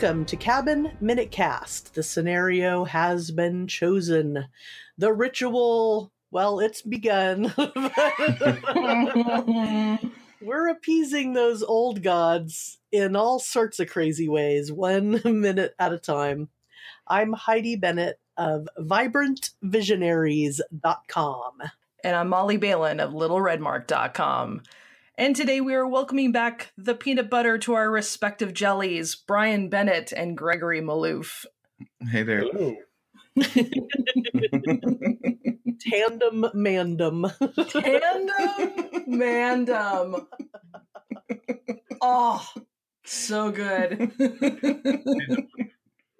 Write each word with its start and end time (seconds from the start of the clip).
Welcome 0.00 0.24
to 0.24 0.36
Cabin 0.36 0.92
Minute 1.02 1.30
Cast. 1.30 1.94
The 1.94 2.02
scenario 2.02 2.84
has 2.84 3.30
been 3.30 3.66
chosen. 3.66 4.46
The 4.96 5.12
ritual, 5.12 6.10
well, 6.30 6.58
it's 6.58 6.80
begun. 6.80 7.52
We're 10.40 10.70
appeasing 10.70 11.34
those 11.34 11.62
old 11.62 12.02
gods 12.02 12.78
in 12.90 13.14
all 13.14 13.38
sorts 13.38 13.78
of 13.78 13.90
crazy 13.90 14.26
ways, 14.26 14.72
one 14.72 15.20
minute 15.42 15.74
at 15.78 15.92
a 15.92 15.98
time. 15.98 16.48
I'm 17.06 17.34
Heidi 17.34 17.76
Bennett 17.76 18.18
of 18.38 18.70
vibrantvisionaries.com. 18.78 21.52
And 22.02 22.16
I'm 22.16 22.30
Molly 22.30 22.56
Balin 22.56 23.00
of 23.00 23.12
littleredmark.com. 23.12 24.62
And 25.20 25.36
today 25.36 25.60
we 25.60 25.74
are 25.74 25.86
welcoming 25.86 26.32
back 26.32 26.72
the 26.78 26.94
peanut 26.94 27.28
butter 27.28 27.58
to 27.58 27.74
our 27.74 27.90
respective 27.90 28.54
jellies, 28.54 29.14
Brian 29.14 29.68
Bennett 29.68 30.12
and 30.12 30.34
Gregory 30.34 30.80
Maloof. 30.80 31.44
Hey 32.10 32.22
there. 32.22 32.44
Tandem 35.78 36.46
mandem. 36.54 37.30
Tandem 37.68 39.04
mandem. 39.10 40.26
Oh, 42.00 42.48
so 43.04 43.50
good. 43.50 43.98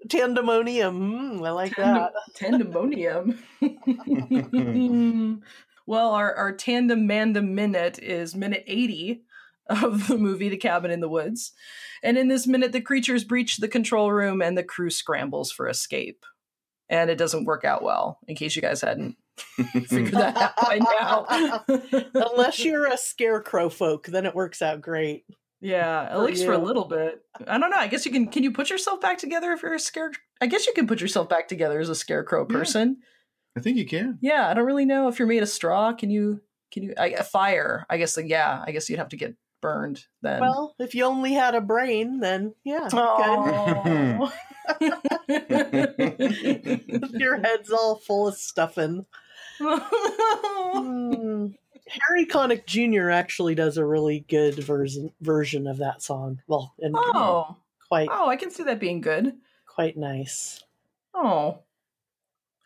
Tandemonium. 0.09 1.41
Mm, 1.41 1.47
I 1.47 1.51
like 1.53 1.75
that. 1.77 2.13
Tandemonium. 2.39 3.39
well, 5.91 6.13
our, 6.13 6.33
our 6.37 6.53
tandem 6.53 7.09
mandem 7.09 7.49
minute 7.49 7.99
is 7.99 8.37
minute 8.37 8.63
80 8.69 9.25
of 9.69 10.07
the 10.07 10.17
movie 10.17 10.49
The 10.49 10.57
Cabin 10.57 10.93
in 10.93 11.01
the 11.01 11.09
Woods. 11.09 11.51
And 12.01 12.17
in 12.17 12.29
this 12.29 12.47
minute, 12.47 12.71
the 12.71 12.81
creatures 12.81 13.25
breach 13.25 13.57
the 13.57 13.67
control 13.67 14.13
room 14.13 14.41
and 14.41 14.57
the 14.57 14.63
crew 14.63 14.91
scrambles 14.91 15.51
for 15.51 15.69
escape. 15.69 16.25
And 16.89 17.11
it 17.11 17.19
doesn't 17.19 17.45
work 17.45 17.65
out 17.65 17.83
well, 17.83 18.21
in 18.29 18.37
case 18.37 18.55
you 18.55 18.63
guys 18.63 18.83
hadn't 18.83 19.17
figured 19.89 20.13
that 20.13 20.37
out 20.37 20.57
by 20.63 20.79
now. 20.79 21.65
Unless 22.15 22.65
you're 22.65 22.87
a 22.87 22.97
scarecrow 22.97 23.69
folk, 23.69 24.07
then 24.07 24.27
it 24.27 24.35
works 24.37 24.63
out 24.63 24.81
great. 24.81 25.25
Yeah, 25.61 26.05
at 26.05 26.13
For 26.13 26.19
least 26.21 26.45
for 26.45 26.53
a 26.53 26.59
little 26.59 26.85
bit. 26.85 27.21
I 27.49 27.59
don't 27.59 27.71
know. 27.71 27.77
I 27.77 27.89
guess 27.89 28.07
you 28.07 28.13
can. 28.13 28.29
Can 28.29 28.45
you 28.45 28.53
put 28.53 28.71
yourself 28.71 29.01
back 29.01 29.19
together 29.19 29.51
if 29.53 29.63
you're 29.63 29.75
a 29.75 29.81
scare? 29.81 30.13
I 30.41 30.47
guess 30.47 30.69
you 30.69 30.73
can 30.73 30.87
put 30.87 31.01
yourself 31.01 31.29
back 31.29 31.49
together 31.49 31.81
as 31.81 31.89
a 31.89 31.97
scarecrow 31.97 32.47
Yeah. 32.49 32.57
Person. 33.55 33.61
I 33.61 33.63
think 33.63 33.77
you 33.79 33.87
can. 33.87 34.19
Yeah, 34.21 34.49
I 34.49 34.55
don't 34.55 34.67
really 34.67 34.85
know 34.85 35.09
if 35.09 35.19
you're 35.19 35.29
made 35.29 35.43
of 35.43 35.49
straw. 35.49 35.93
Can 35.93 36.11
you? 36.11 36.41
Can 36.71 36.85
you? 36.85 36.95
I, 36.99 37.09
a 37.09 37.25
fire. 37.25 37.87
I 37.91 37.99
guess. 37.99 38.17
Like, 38.17 38.29
yeah, 38.29 38.63
I 38.67 38.73
guess 38.73 38.89
you'd 38.89 38.99
have 38.99 39.11
to 39.11 39.17
get 39.17 39.35
burned 39.61 40.07
then. 40.23 40.41
Well, 40.41 40.75
if 40.79 40.95
you 40.95 41.05
only 41.05 41.33
had 41.33 41.55
a 41.55 41.61
brain, 41.61 42.21
then 42.21 42.55
yeah. 42.65 42.89
Aw. 42.93 44.25
good. 44.25 44.33
Your 47.21 47.41
head's 47.41 47.71
all 47.71 47.97
full 47.97 48.29
of 48.29 48.37
stuffing. 48.37 49.07
Hmm. 50.73 51.49
Harry 51.89 52.25
Connick 52.25 52.65
Jr. 52.65 53.11
actually 53.11 53.57
does 53.57 53.77
a 53.77 53.85
really 53.85 54.25
good 54.29 54.55
version 54.55 55.11
version 55.21 55.67
of 55.67 55.79
that 55.79 56.01
song. 56.01 56.41
Well, 56.47 56.73
and 56.79 56.95
oh, 56.97 57.57
quite 57.89 58.09
oh, 58.11 58.29
I 58.29 58.37
can 58.37 58.53
see 58.53 58.63
that 58.63 58.79
being 58.79 59.01
good. 59.01 59.35
quite 59.67 59.97
nice. 59.97 60.63
Oh, 61.13 61.59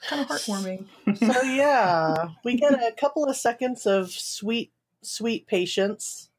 kind 0.07 0.23
of 0.23 0.29
heartwarming. 0.29 0.87
So 1.17 1.43
yeah, 1.43 2.29
we 2.45 2.57
get 2.57 2.73
a 2.73 2.93
couple 2.93 3.25
of 3.25 3.37
seconds 3.37 3.87
of 3.87 4.11
sweet, 4.11 4.73
sweet 5.03 5.47
patience, 5.47 6.31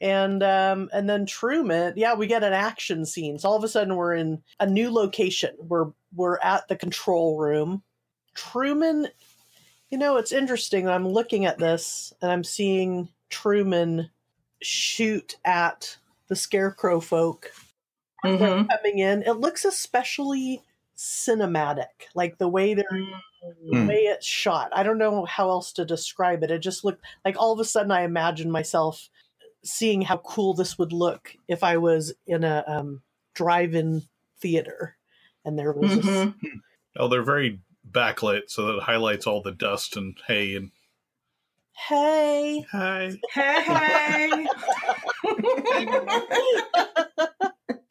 and 0.00 0.42
um, 0.42 0.90
and 0.92 1.08
then 1.08 1.26
Truman. 1.26 1.94
Yeah, 1.96 2.14
we 2.14 2.26
get 2.26 2.42
an 2.44 2.52
action 2.52 3.04
scene. 3.06 3.38
So 3.38 3.48
all 3.48 3.56
of 3.56 3.64
a 3.64 3.68
sudden, 3.68 3.96
we're 3.96 4.14
in 4.14 4.42
a 4.60 4.66
new 4.66 4.92
location. 4.92 5.54
We're 5.58 5.92
we're 6.14 6.38
at 6.42 6.68
the 6.68 6.76
control 6.76 7.38
room. 7.38 7.82
Truman, 8.34 9.08
you 9.90 9.98
know, 9.98 10.16
it's 10.16 10.32
interesting. 10.32 10.88
I'm 10.88 11.06
looking 11.08 11.44
at 11.44 11.58
this 11.58 12.12
and 12.22 12.30
I'm 12.30 12.44
seeing 12.44 13.08
Truman 13.30 14.10
shoot 14.62 15.36
at 15.44 15.96
the 16.28 16.36
scarecrow 16.36 17.00
folk 17.00 17.52
Mhm. 18.24 18.68
coming 18.70 18.98
in. 19.00 19.22
It 19.22 19.32
looks 19.32 19.64
especially 19.64 20.62
cinematic, 20.96 21.86
like 22.14 22.38
the 22.38 22.48
way 22.48 22.74
they're 22.74 22.86
the 22.90 23.76
Mm. 23.76 23.88
way 23.88 23.96
it's 24.02 24.24
shot. 24.26 24.70
I 24.72 24.82
don't 24.84 24.98
know 24.98 25.24
how 25.24 25.48
else 25.50 25.72
to 25.72 25.84
describe 25.84 26.44
it. 26.44 26.50
It 26.52 26.60
just 26.60 26.84
looked 26.84 27.04
like 27.24 27.36
all 27.36 27.52
of 27.52 27.58
a 27.58 27.64
sudden 27.64 27.90
I 27.90 28.02
imagined 28.02 28.52
myself 28.52 29.08
seeing 29.64 30.02
how 30.02 30.18
cool 30.18 30.54
this 30.54 30.78
would 30.78 30.92
look 30.92 31.34
if 31.48 31.64
I 31.64 31.76
was 31.76 32.12
in 32.26 32.44
a 32.44 32.62
um, 32.68 33.02
drive-in 33.34 34.02
theater 34.38 34.96
and 35.44 35.58
there 35.58 35.72
was 35.72 35.96
this- 35.96 36.06
Mhm. 36.06 36.34
Oh, 36.96 37.08
they're 37.08 37.22
very 37.24 37.58
backlit, 37.90 38.42
so 38.48 38.66
that 38.66 38.82
highlights 38.82 39.26
all 39.26 39.42
the 39.42 39.50
dust 39.50 39.96
and 39.96 40.16
hay 40.28 40.54
and 40.54 40.70
hey 41.88 42.64
hi. 42.70 43.18
Hey, 43.32 44.46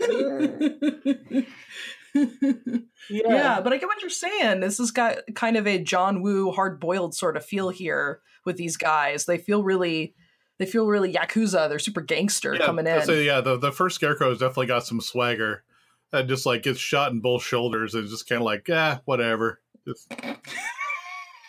yeah, 2.16 2.80
yeah, 3.10 3.62
but 3.62 3.74
I 3.74 3.78
get 3.78 3.88
what 3.88 4.02
you're 4.02 4.10
saying. 4.10 4.60
This 4.60 4.78
has 4.80 4.92
got 4.92 5.20
kind 5.36 5.58
of 5.58 5.66
a 5.68 5.80
John 5.82 6.22
Woo 6.22 6.52
hard 6.52 6.80
boiled 6.80 7.16
sort 7.16 7.38
of 7.38 7.46
feel 7.46 7.70
here 7.70 8.22
with 8.46 8.58
these 8.58 8.78
guys. 8.78 9.26
They 9.26 9.38
feel 9.38 9.64
really 9.64 10.16
they 10.60 10.66
feel 10.66 10.88
really 10.88 11.14
yakuza. 11.14 11.70
They're 11.70 11.80
super 11.80 12.02
gangster 12.02 12.54
Yeah, 12.56 12.66
coming 12.66 12.86
in. 12.88 13.02
So 13.04 13.14
yeah, 13.14 13.42
the, 13.42 13.58
the 13.58 13.72
first 13.72 13.96
scarecrow 13.96 14.30
has 14.30 14.40
definitely 14.40 14.68
got 14.68 14.86
some 14.86 15.02
swagger. 15.02 15.64
And 16.14 16.28
just 16.28 16.46
like 16.46 16.64
gets 16.64 16.78
shot 16.80 17.12
in 17.14 17.22
both 17.22 17.42
shoulders 17.42 17.96
and 17.96 18.08
just 18.10 18.28
kind 18.28 18.42
of 18.42 18.46
like, 18.46 18.68
yeah, 18.68 18.98
whatever. 19.06 19.62
Just, 19.88 20.14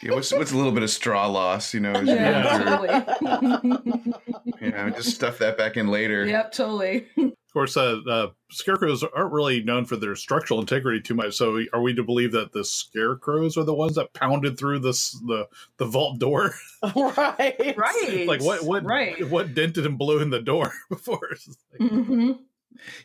Yeah, 0.02 0.14
what's 0.14 0.32
what's 0.32 0.52
a 0.52 0.56
little 0.56 0.72
bit 0.72 0.82
of 0.82 0.90
straw 0.90 1.26
loss, 1.26 1.74
you 1.74 1.80
know? 1.80 2.00
yeah, 2.00 2.58
totally. 2.58 4.02
You 4.60 4.70
know, 4.70 4.90
just 4.90 5.14
stuff 5.14 5.38
that 5.38 5.58
back 5.58 5.76
in 5.76 5.88
later. 5.88 6.24
yep, 6.24 6.52
totally. 6.52 7.06
of 7.52 7.54
course, 7.54 7.76
uh, 7.76 8.00
uh, 8.08 8.28
scarecrows 8.50 9.04
aren't 9.04 9.30
really 9.32 9.62
known 9.62 9.84
for 9.84 9.96
their 9.96 10.16
structural 10.16 10.58
integrity 10.58 11.02
too 11.02 11.12
much. 11.12 11.34
So, 11.34 11.60
are 11.74 11.82
we 11.82 11.94
to 11.94 12.02
believe 12.02 12.32
that 12.32 12.52
the 12.52 12.64
scarecrows 12.64 13.58
are 13.58 13.64
the 13.64 13.74
ones 13.74 13.96
that 13.96 14.14
pounded 14.14 14.58
through 14.58 14.78
this 14.78 15.10
the 15.26 15.46
the 15.76 15.84
vault 15.84 16.18
door? 16.18 16.54
right, 16.96 17.74
Right. 17.76 18.24
like, 18.26 18.40
what 18.42 18.64
what 18.64 18.84
Right. 18.84 19.28
what 19.28 19.52
dented 19.54 19.84
and 19.84 19.98
blew 19.98 20.20
in 20.20 20.30
the 20.30 20.40
door 20.40 20.72
before? 20.88 21.28
It's 21.30 21.44
just 21.44 21.58
like- 21.78 21.90
hmm 21.90 22.32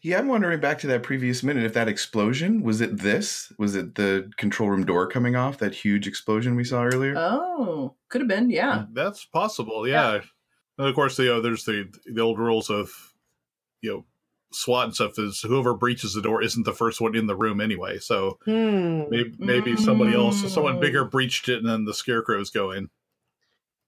Yeah, 0.01 0.17
I'm 0.19 0.29
wondering 0.29 0.61
back 0.61 0.79
to 0.79 0.87
that 0.87 1.03
previous 1.03 1.43
minute 1.43 1.65
if 1.65 1.73
that 1.73 1.89
explosion 1.89 2.61
was 2.63 2.79
it 2.79 2.97
this? 2.99 3.51
Was 3.59 3.75
it 3.75 3.95
the 3.95 4.31
control 4.37 4.69
room 4.69 4.85
door 4.85 5.07
coming 5.09 5.35
off? 5.35 5.57
That 5.57 5.75
huge 5.75 6.07
explosion 6.07 6.55
we 6.55 6.63
saw 6.63 6.83
earlier? 6.85 7.15
Oh, 7.17 7.95
could 8.07 8.21
have 8.21 8.29
been. 8.29 8.49
Yeah. 8.49 8.85
That's 8.93 9.25
possible, 9.25 9.85
yeah. 9.85 10.21
And 10.77 10.87
of 10.87 10.95
course, 10.95 11.19
you 11.19 11.25
know, 11.25 11.41
there's 11.41 11.65
the 11.65 11.89
the 12.05 12.21
old 12.21 12.39
rules 12.39 12.69
of 12.69 12.89
you 13.81 13.91
know 13.91 14.05
SWAT 14.51 14.85
and 14.85 14.95
stuff 14.95 15.19
is 15.19 15.41
whoever 15.41 15.73
breaches 15.73 16.13
the 16.13 16.21
door 16.21 16.41
isn't 16.41 16.63
the 16.63 16.73
first 16.73 17.01
one 17.01 17.15
in 17.15 17.27
the 17.27 17.35
room 17.35 17.59
anyway. 17.61 17.99
So 17.99 18.37
Hmm. 18.45 19.03
maybe 19.09 19.33
maybe 19.39 19.75
somebody 19.75 20.13
else, 20.13 20.41
Mm. 20.43 20.49
someone 20.49 20.79
bigger 20.79 21.03
breached 21.05 21.49
it, 21.49 21.57
and 21.59 21.67
then 21.67 21.85
the 21.85 21.93
scarecrows 21.93 22.49
go 22.49 22.71
in. 22.71 22.89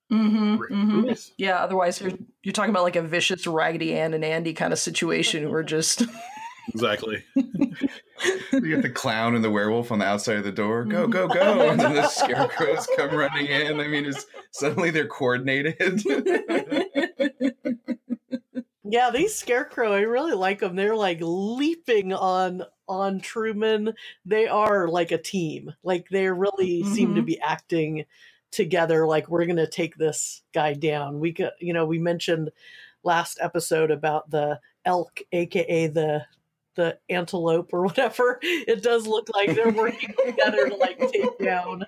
hmm 0.09 0.55
hmm 0.55 1.09
Yeah. 1.37 1.57
Otherwise, 1.63 2.01
you're 2.01 2.11
you're 2.43 2.53
talking 2.53 2.71
about 2.71 2.83
like 2.83 2.95
a 2.95 3.01
vicious 3.01 3.45
Raggedy 3.47 3.95
Ann 3.95 4.13
and 4.13 4.25
Andy 4.25 4.53
kind 4.53 4.73
of 4.73 4.79
situation 4.79 5.49
where 5.51 5.63
just 5.63 6.03
Exactly. 6.73 7.23
You 8.51 8.59
get 8.75 8.81
the 8.81 8.89
clown 8.89 9.33
and 9.33 9.43
the 9.43 9.49
werewolf 9.49 9.93
on 9.93 9.99
the 9.99 10.05
outside 10.05 10.35
of 10.35 10.43
the 10.43 10.51
door. 10.51 10.83
Go, 10.83 11.07
go, 11.07 11.25
go. 11.29 11.61
And 11.69 11.79
then 11.79 11.93
the 11.95 12.05
scarecrows 12.09 12.85
come 12.97 13.15
running 13.15 13.45
in. 13.45 13.79
I 13.79 13.87
mean, 13.87 14.05
it's 14.05 14.25
suddenly 14.51 14.91
they're 14.91 15.07
coordinated. 15.07 16.03
Yeah, 18.91 19.11
these 19.11 19.35
scarecrow, 19.35 19.93
I 19.93 20.01
really 20.01 20.33
like 20.33 20.59
them. 20.59 20.75
They're 20.75 20.95
like 20.95 21.19
leaping 21.21 22.11
on 22.13 22.63
on 22.87 23.19
Truman. 23.19 23.93
They 24.25 24.47
are 24.47 24.87
like 24.87 25.11
a 25.11 25.17
team. 25.17 25.73
Like 25.83 26.09
they 26.09 26.27
really 26.29 26.83
seem 26.83 27.13
to 27.15 27.21
Mhm. 27.21 27.25
be 27.25 27.39
acting 27.39 28.05
together. 28.51 29.05
Like 29.05 29.29
we're 29.29 29.45
gonna 29.45 29.67
take 29.69 29.95
this 29.95 30.41
guy 30.53 30.73
down. 30.73 31.19
We 31.19 31.33
could, 31.33 31.51
you 31.59 31.73
know, 31.73 31.85
we 31.85 31.99
mentioned 31.99 32.51
last 33.03 33.37
episode 33.41 33.91
about 33.91 34.29
the 34.31 34.59
elk, 34.85 35.21
aka 35.31 35.87
the 35.87 36.25
the 36.75 36.97
antelope 37.09 37.71
or 37.73 37.83
whatever. 37.85 38.39
It 38.41 38.81
does 38.81 39.05
look 39.05 39.27
like 39.35 39.53
they're 39.55 39.71
working 39.71 40.15
together 40.25 40.69
to 40.69 40.75
like 40.77 40.97
take 41.11 41.37
down 41.37 41.85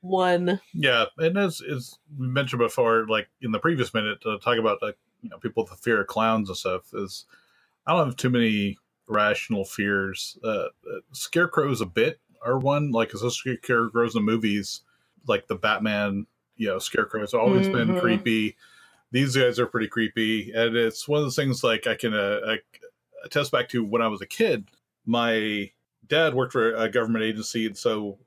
one. 0.00 0.60
Yeah, 0.74 1.06
and 1.18 1.38
as 1.38 1.62
as 1.62 1.98
we 2.18 2.26
mentioned 2.26 2.60
before, 2.60 3.06
like 3.08 3.28
in 3.40 3.52
the 3.52 3.58
previous 3.60 3.94
minute, 3.94 4.18
uh, 4.26 4.38
talk 4.38 4.58
about 4.58 4.82
like 4.82 4.98
you 5.22 5.30
know 5.30 5.38
people 5.38 5.62
with 5.62 5.70
the 5.70 5.76
fear 5.78 6.00
of 6.00 6.06
clowns 6.08 6.48
and 6.48 6.58
stuff 6.58 6.92
is 6.94 7.26
I 7.86 7.92
don't 7.92 8.06
have 8.06 8.16
too 8.16 8.30
many 8.30 8.78
rational 9.08 9.64
fears. 9.64 10.38
Uh, 10.44 10.48
uh, 10.90 11.00
scarecrows 11.12 11.80
a 11.80 11.86
bit 11.86 12.20
are 12.44 12.58
one 12.58 12.90
like 12.92 13.12
especially 13.14 13.56
scarecrows 13.62 14.16
in 14.16 14.24
movies, 14.24 14.82
like 15.26 15.46
the 15.48 15.56
Batman. 15.56 16.26
You 16.56 16.68
know, 16.68 16.78
scarecrows 16.78 17.34
always 17.34 17.68
been 17.68 17.94
Mhm. 17.94 17.98
creepy. 17.98 18.56
These 19.12 19.36
guys 19.36 19.58
are 19.58 19.66
pretty 19.66 19.88
creepy, 19.88 20.52
and 20.52 20.76
it's 20.76 21.08
one 21.08 21.18
of 21.20 21.26
those 21.26 21.36
things 21.36 21.64
like 21.64 21.86
I 21.86 21.94
can 21.96 22.14
uh, 22.14 22.40
I 22.46 22.60
attest 23.24 23.52
back 23.52 23.68
to 23.70 23.84
when 23.84 24.02
I 24.02 24.08
was 24.08 24.20
a 24.22 24.26
kid. 24.26 24.68
my 25.04 25.70
dad 26.08 26.34
worked 26.34 26.52
for 26.52 26.74
a 26.74 26.88
government 26.88 27.24
agency, 27.24 27.66
and 27.66 27.76
so 27.76 28.18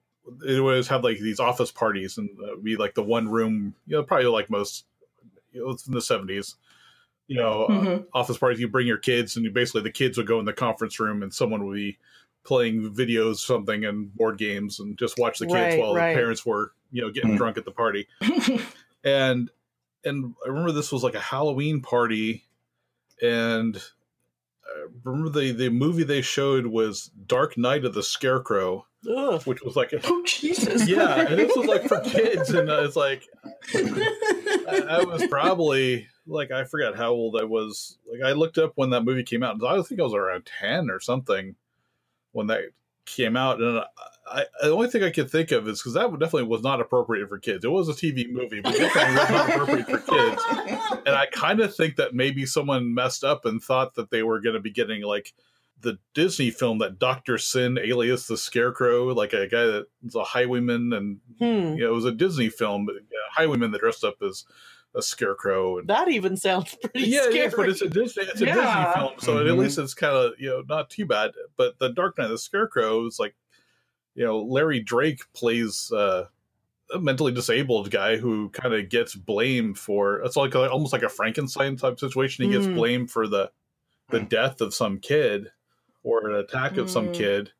it 0.45 0.59
always 0.59 0.87
have 0.87 1.03
like 1.03 1.19
these 1.19 1.39
office 1.39 1.71
parties, 1.71 2.17
and 2.17 2.29
uh, 2.43 2.55
be 2.57 2.75
like 2.75 2.95
the 2.95 3.03
one 3.03 3.29
room, 3.29 3.75
you 3.87 3.95
know, 3.95 4.03
probably 4.03 4.25
like 4.27 4.49
most, 4.49 4.85
you 5.51 5.61
know, 5.63 5.71
it's 5.71 5.87
in 5.87 5.93
the 5.93 6.01
seventies. 6.01 6.55
You 7.27 7.37
know, 7.37 7.65
uh, 7.65 7.71
Mhm. 7.71 8.05
office 8.13 8.37
parties. 8.37 8.59
You 8.59 8.67
bring 8.67 8.85
your 8.87 8.97
kids, 8.97 9.35
and 9.35 9.43
you 9.45 9.51
basically 9.51 9.81
the 9.81 9.91
kids 9.91 10.17
would 10.17 10.27
go 10.27 10.39
in 10.39 10.45
the 10.45 10.53
conference 10.53 10.99
room, 10.99 11.23
and 11.23 11.33
someone 11.33 11.65
would 11.65 11.75
be 11.75 11.97
playing 12.43 12.93
videos, 12.93 13.37
something, 13.37 13.83
and 13.85 14.13
board 14.15 14.37
games, 14.37 14.79
and 14.79 14.97
just 14.97 15.17
watch 15.17 15.39
the 15.39 15.45
kids 15.47 15.55
Right, 15.55 15.79
while 15.79 15.95
right. 15.95 16.13
the 16.13 16.19
parents 16.19 16.45
were, 16.45 16.73
you 16.91 17.01
know, 17.01 17.09
getting 17.09 17.31
Hmm. 17.31 17.37
drunk 17.37 17.57
at 17.57 17.65
the 17.65 17.71
party 17.71 18.07
and 19.03 19.49
and 20.03 20.35
I 20.45 20.49
remember 20.49 20.71
this 20.71 20.91
was 20.91 21.03
like 21.03 21.15
a 21.15 21.19
Halloween 21.19 21.81
party, 21.81 22.45
and 23.21 23.75
I 24.67 24.85
remember 25.03 25.29
the 25.31 25.51
the 25.51 25.69
movie 25.69 26.03
they 26.03 26.21
showed 26.21 26.67
was 26.67 27.09
Dark 27.25 27.57
Night 27.57 27.85
of 27.85 27.95
the 27.95 28.03
Scarecrow, 28.03 28.85
Ugh. 29.09 29.41
which 29.45 29.63
was 29.63 29.75
like 29.75 29.93
a 29.93 29.99
oh 30.03 30.23
Jesus! 30.27 30.87
yeah, 30.87 31.21
and 31.27 31.39
this 31.39 31.55
was 31.55 31.65
like 31.65 31.87
for 31.87 32.01
kids, 32.01 32.51
and 32.51 32.69
uh, 32.69 32.83
it's 32.83 32.95
like 32.95 33.23
I, 33.73 34.85
I 34.89 35.03
was 35.03 35.25
probably 35.27 36.07
like 36.27 36.51
I 36.51 36.63
forgot 36.63 36.95
how 36.95 37.11
old 37.11 37.39
I 37.39 37.43
was. 37.43 37.97
Like 38.11 38.21
I 38.21 38.33
looked 38.33 38.57
up 38.57 38.73
when 38.75 38.89
that 38.91 39.03
movie 39.03 39.23
came 39.23 39.43
out, 39.43 39.63
I 39.63 39.81
think 39.81 39.99
I 39.99 40.03
was 40.03 40.13
around 40.13 40.45
ten 40.45 40.89
or 40.89 40.99
something 40.99 41.55
when 42.31 42.47
that 42.47 42.61
came 43.05 43.37
out, 43.37 43.61
and 43.61 43.83
I, 44.27 44.45
the 44.61 44.71
only 44.71 44.87
thing 44.89 45.03
I 45.03 45.11
could 45.11 45.29
think 45.29 45.51
of 45.51 45.67
is 45.67 45.79
because 45.79 45.93
that 45.93 46.09
definitely 46.11 46.43
was 46.43 46.63
not 46.63 46.81
appropriate 46.81 47.29
for 47.29 47.37
kids. 47.37 47.63
It 47.63 47.69
was 47.69 47.87
a 47.87 47.93
TV 47.93 48.29
movie, 48.29 48.59
but 48.59 48.73
definitely 48.75 49.15
was 49.15 49.29
not 49.29 49.49
appropriate 49.49 49.89
for 49.89 49.99
kids. 49.99 50.41
And 51.05 51.13
I 51.15 51.27
kind 51.27 51.59
of 51.59 51.75
think 51.75 51.97
that 51.97 52.15
maybe 52.15 52.47
someone 52.47 52.95
messed 52.95 53.23
up 53.23 53.45
and 53.45 53.61
thought 53.61 53.93
that 53.93 54.09
they 54.09 54.23
were 54.23 54.41
going 54.41 54.55
to 54.55 54.59
be 54.59 54.71
getting 54.71 55.03
like 55.03 55.35
the 55.81 55.99
Disney 56.15 56.49
film 56.49 56.79
that 56.79 56.97
Doctor 56.97 57.37
Syn, 57.37 57.77
alias 57.77 58.25
the 58.25 58.37
Scarecrow, 58.37 59.13
like 59.13 59.33
a 59.33 59.47
guy 59.47 59.65
that 59.65 59.85
was 60.03 60.15
a 60.15 60.23
highwayman, 60.23 60.93
and 60.93 61.19
Hmm. 61.37 61.77
you 61.77 61.83
know, 61.83 61.91
it 61.91 61.93
was 61.93 62.05
a 62.05 62.11
Disney 62.11 62.49
film, 62.49 62.87
but 62.87 62.95
a 62.95 62.99
highwayman 63.29 63.69
that 63.69 63.81
dressed 63.81 64.03
up 64.03 64.15
as 64.23 64.45
a 64.95 65.01
scarecrow. 65.01 65.79
And 65.79 65.87
That 65.89 66.07
even 66.09 66.37
sounds 66.37 66.75
pretty 66.81 67.09
yeah, 67.09 67.21
scary. 67.23 67.37
it 67.39 67.45
is, 67.47 67.53
but 67.55 67.69
it's 67.69 67.81
a 67.81 67.89
Disney, 67.89 68.23
it's 68.23 68.41
a 68.41 68.45
Yeah. 68.45 68.55
Disney 68.55 68.93
film, 69.01 69.19
so 69.19 69.37
at 69.39 69.45
Mhm. 69.45 69.57
least 69.59 69.77
it's 69.77 69.93
kind 69.93 70.15
of 70.15 70.33
you 70.39 70.49
know 70.49 70.63
not 70.67 70.89
too 70.89 71.05
bad. 71.05 71.31
But 71.57 71.79
the 71.79 71.89
Dark 71.89 72.17
Night 72.17 72.25
of 72.25 72.31
the 72.31 72.37
Scarecrow 72.37 73.05
is 73.05 73.19
like, 73.19 73.35
you 74.15 74.23
know, 74.23 74.39
Larry 74.41 74.79
Drake 74.79 75.21
plays 75.33 75.91
uh, 75.91 76.27
a 76.93 76.99
mentally 76.99 77.31
disabled 77.31 77.89
guy 77.91 78.17
who 78.17 78.49
kind 78.49 78.73
of 78.73 78.89
gets 78.89 79.15
blamed 79.15 79.77
for 79.79 80.21
it's 80.21 80.35
like 80.35 80.53
a, 80.55 80.69
almost 80.69 80.93
like 80.93 81.03
a 81.03 81.09
Frankenstein 81.09 81.75
type 81.75 81.99
situation. 81.99 82.45
He 82.45 82.51
gets 82.51 82.67
Mm. 82.67 82.75
blamed 82.75 83.11
for 83.11 83.27
the 83.27 83.51
the 84.11 84.19
Mm. 84.19 84.29
death 84.29 84.61
of 84.61 84.73
some 84.73 84.99
kid 84.99 85.51
or 86.03 86.29
an 86.29 86.35
attack 86.35 86.77
of 86.77 86.89
some 86.91 87.09
Mm. 87.09 87.13
kid, 87.13 87.51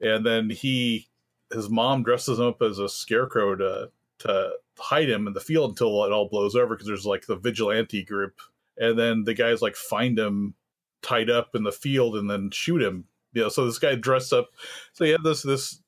and 0.00 0.24
then 0.24 0.50
he 0.50 1.08
his 1.50 1.70
mom 1.70 2.02
dresses 2.02 2.38
him 2.38 2.44
up 2.44 2.60
as 2.60 2.78
a 2.78 2.90
scarecrow 2.90 3.56
to 3.56 3.90
to 4.20 4.50
hide 4.78 5.08
him 5.08 5.26
in 5.26 5.32
the 5.32 5.40
field 5.40 5.70
until 5.70 6.04
it 6.04 6.12
all 6.12 6.28
blows 6.28 6.54
over 6.54 6.74
because 6.74 6.86
there's 6.86 7.06
like 7.06 7.26
the 7.26 7.36
vigilante 7.36 8.02
group 8.04 8.40
and 8.76 8.98
then 8.98 9.24
the 9.24 9.34
guys 9.34 9.60
like 9.62 9.76
find 9.76 10.18
him 10.18 10.54
tied 11.02 11.30
up 11.30 11.50
in 11.54 11.62
the 11.64 11.72
field 11.72 12.16
and 12.16 12.28
then 12.30 12.50
shoot 12.50 12.82
him 12.82 13.04
you 13.32 13.42
know 13.42 13.48
so 13.48 13.64
this 13.66 13.78
guy 13.78 13.94
dressed 13.94 14.32
up 14.32 14.48
so 14.92 15.04
you 15.04 15.12
have 15.12 15.22
this 15.22 15.42
this 15.42 15.80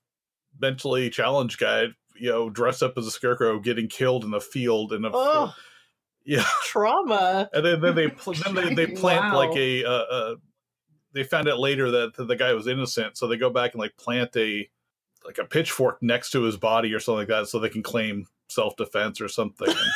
mentally 0.60 1.08
challenged 1.10 1.58
guy 1.58 1.84
you 2.16 2.28
know 2.30 2.50
dressed 2.50 2.82
up 2.82 2.94
as 2.98 3.06
a 3.06 3.10
scarecrow 3.10 3.58
getting 3.58 3.88
killed 3.88 4.24
in 4.24 4.30
the 4.30 4.40
field 4.40 4.92
and 4.92 5.04
a, 5.06 5.10
Oh, 5.12 5.52
yeah 6.24 6.44
trauma. 6.64 7.48
and 7.52 7.64
then, 7.64 7.80
then 7.80 7.94
they 7.94 8.06
then 8.44 8.54
they, 8.54 8.74
they 8.74 8.86
plant 8.88 9.32
Wow. 9.32 9.36
like 9.48 9.56
a 9.56 9.84
uh, 9.84 9.90
uh 9.90 10.34
they 11.12 11.24
found 11.24 11.48
out 11.48 11.58
later 11.58 11.90
that 11.90 12.14
the 12.16 12.36
guy 12.36 12.52
was 12.52 12.66
innocent 12.68 13.16
so 13.16 13.26
they 13.26 13.36
go 13.36 13.50
back 13.50 13.72
and 13.72 13.80
like 13.80 13.96
plant 13.96 14.36
a 14.36 14.68
like 15.24 15.38
a 15.38 15.44
pitchfork 15.44 16.02
next 16.02 16.30
to 16.30 16.42
his 16.42 16.56
body 16.56 16.92
or 16.94 17.00
something 17.00 17.18
like 17.20 17.28
that 17.28 17.46
so 17.48 17.58
they 17.58 17.68
can 17.68 17.82
claim 17.82 18.26
self-defense 18.48 19.20
or 19.20 19.28
something 19.28 19.68
and, 19.68 19.78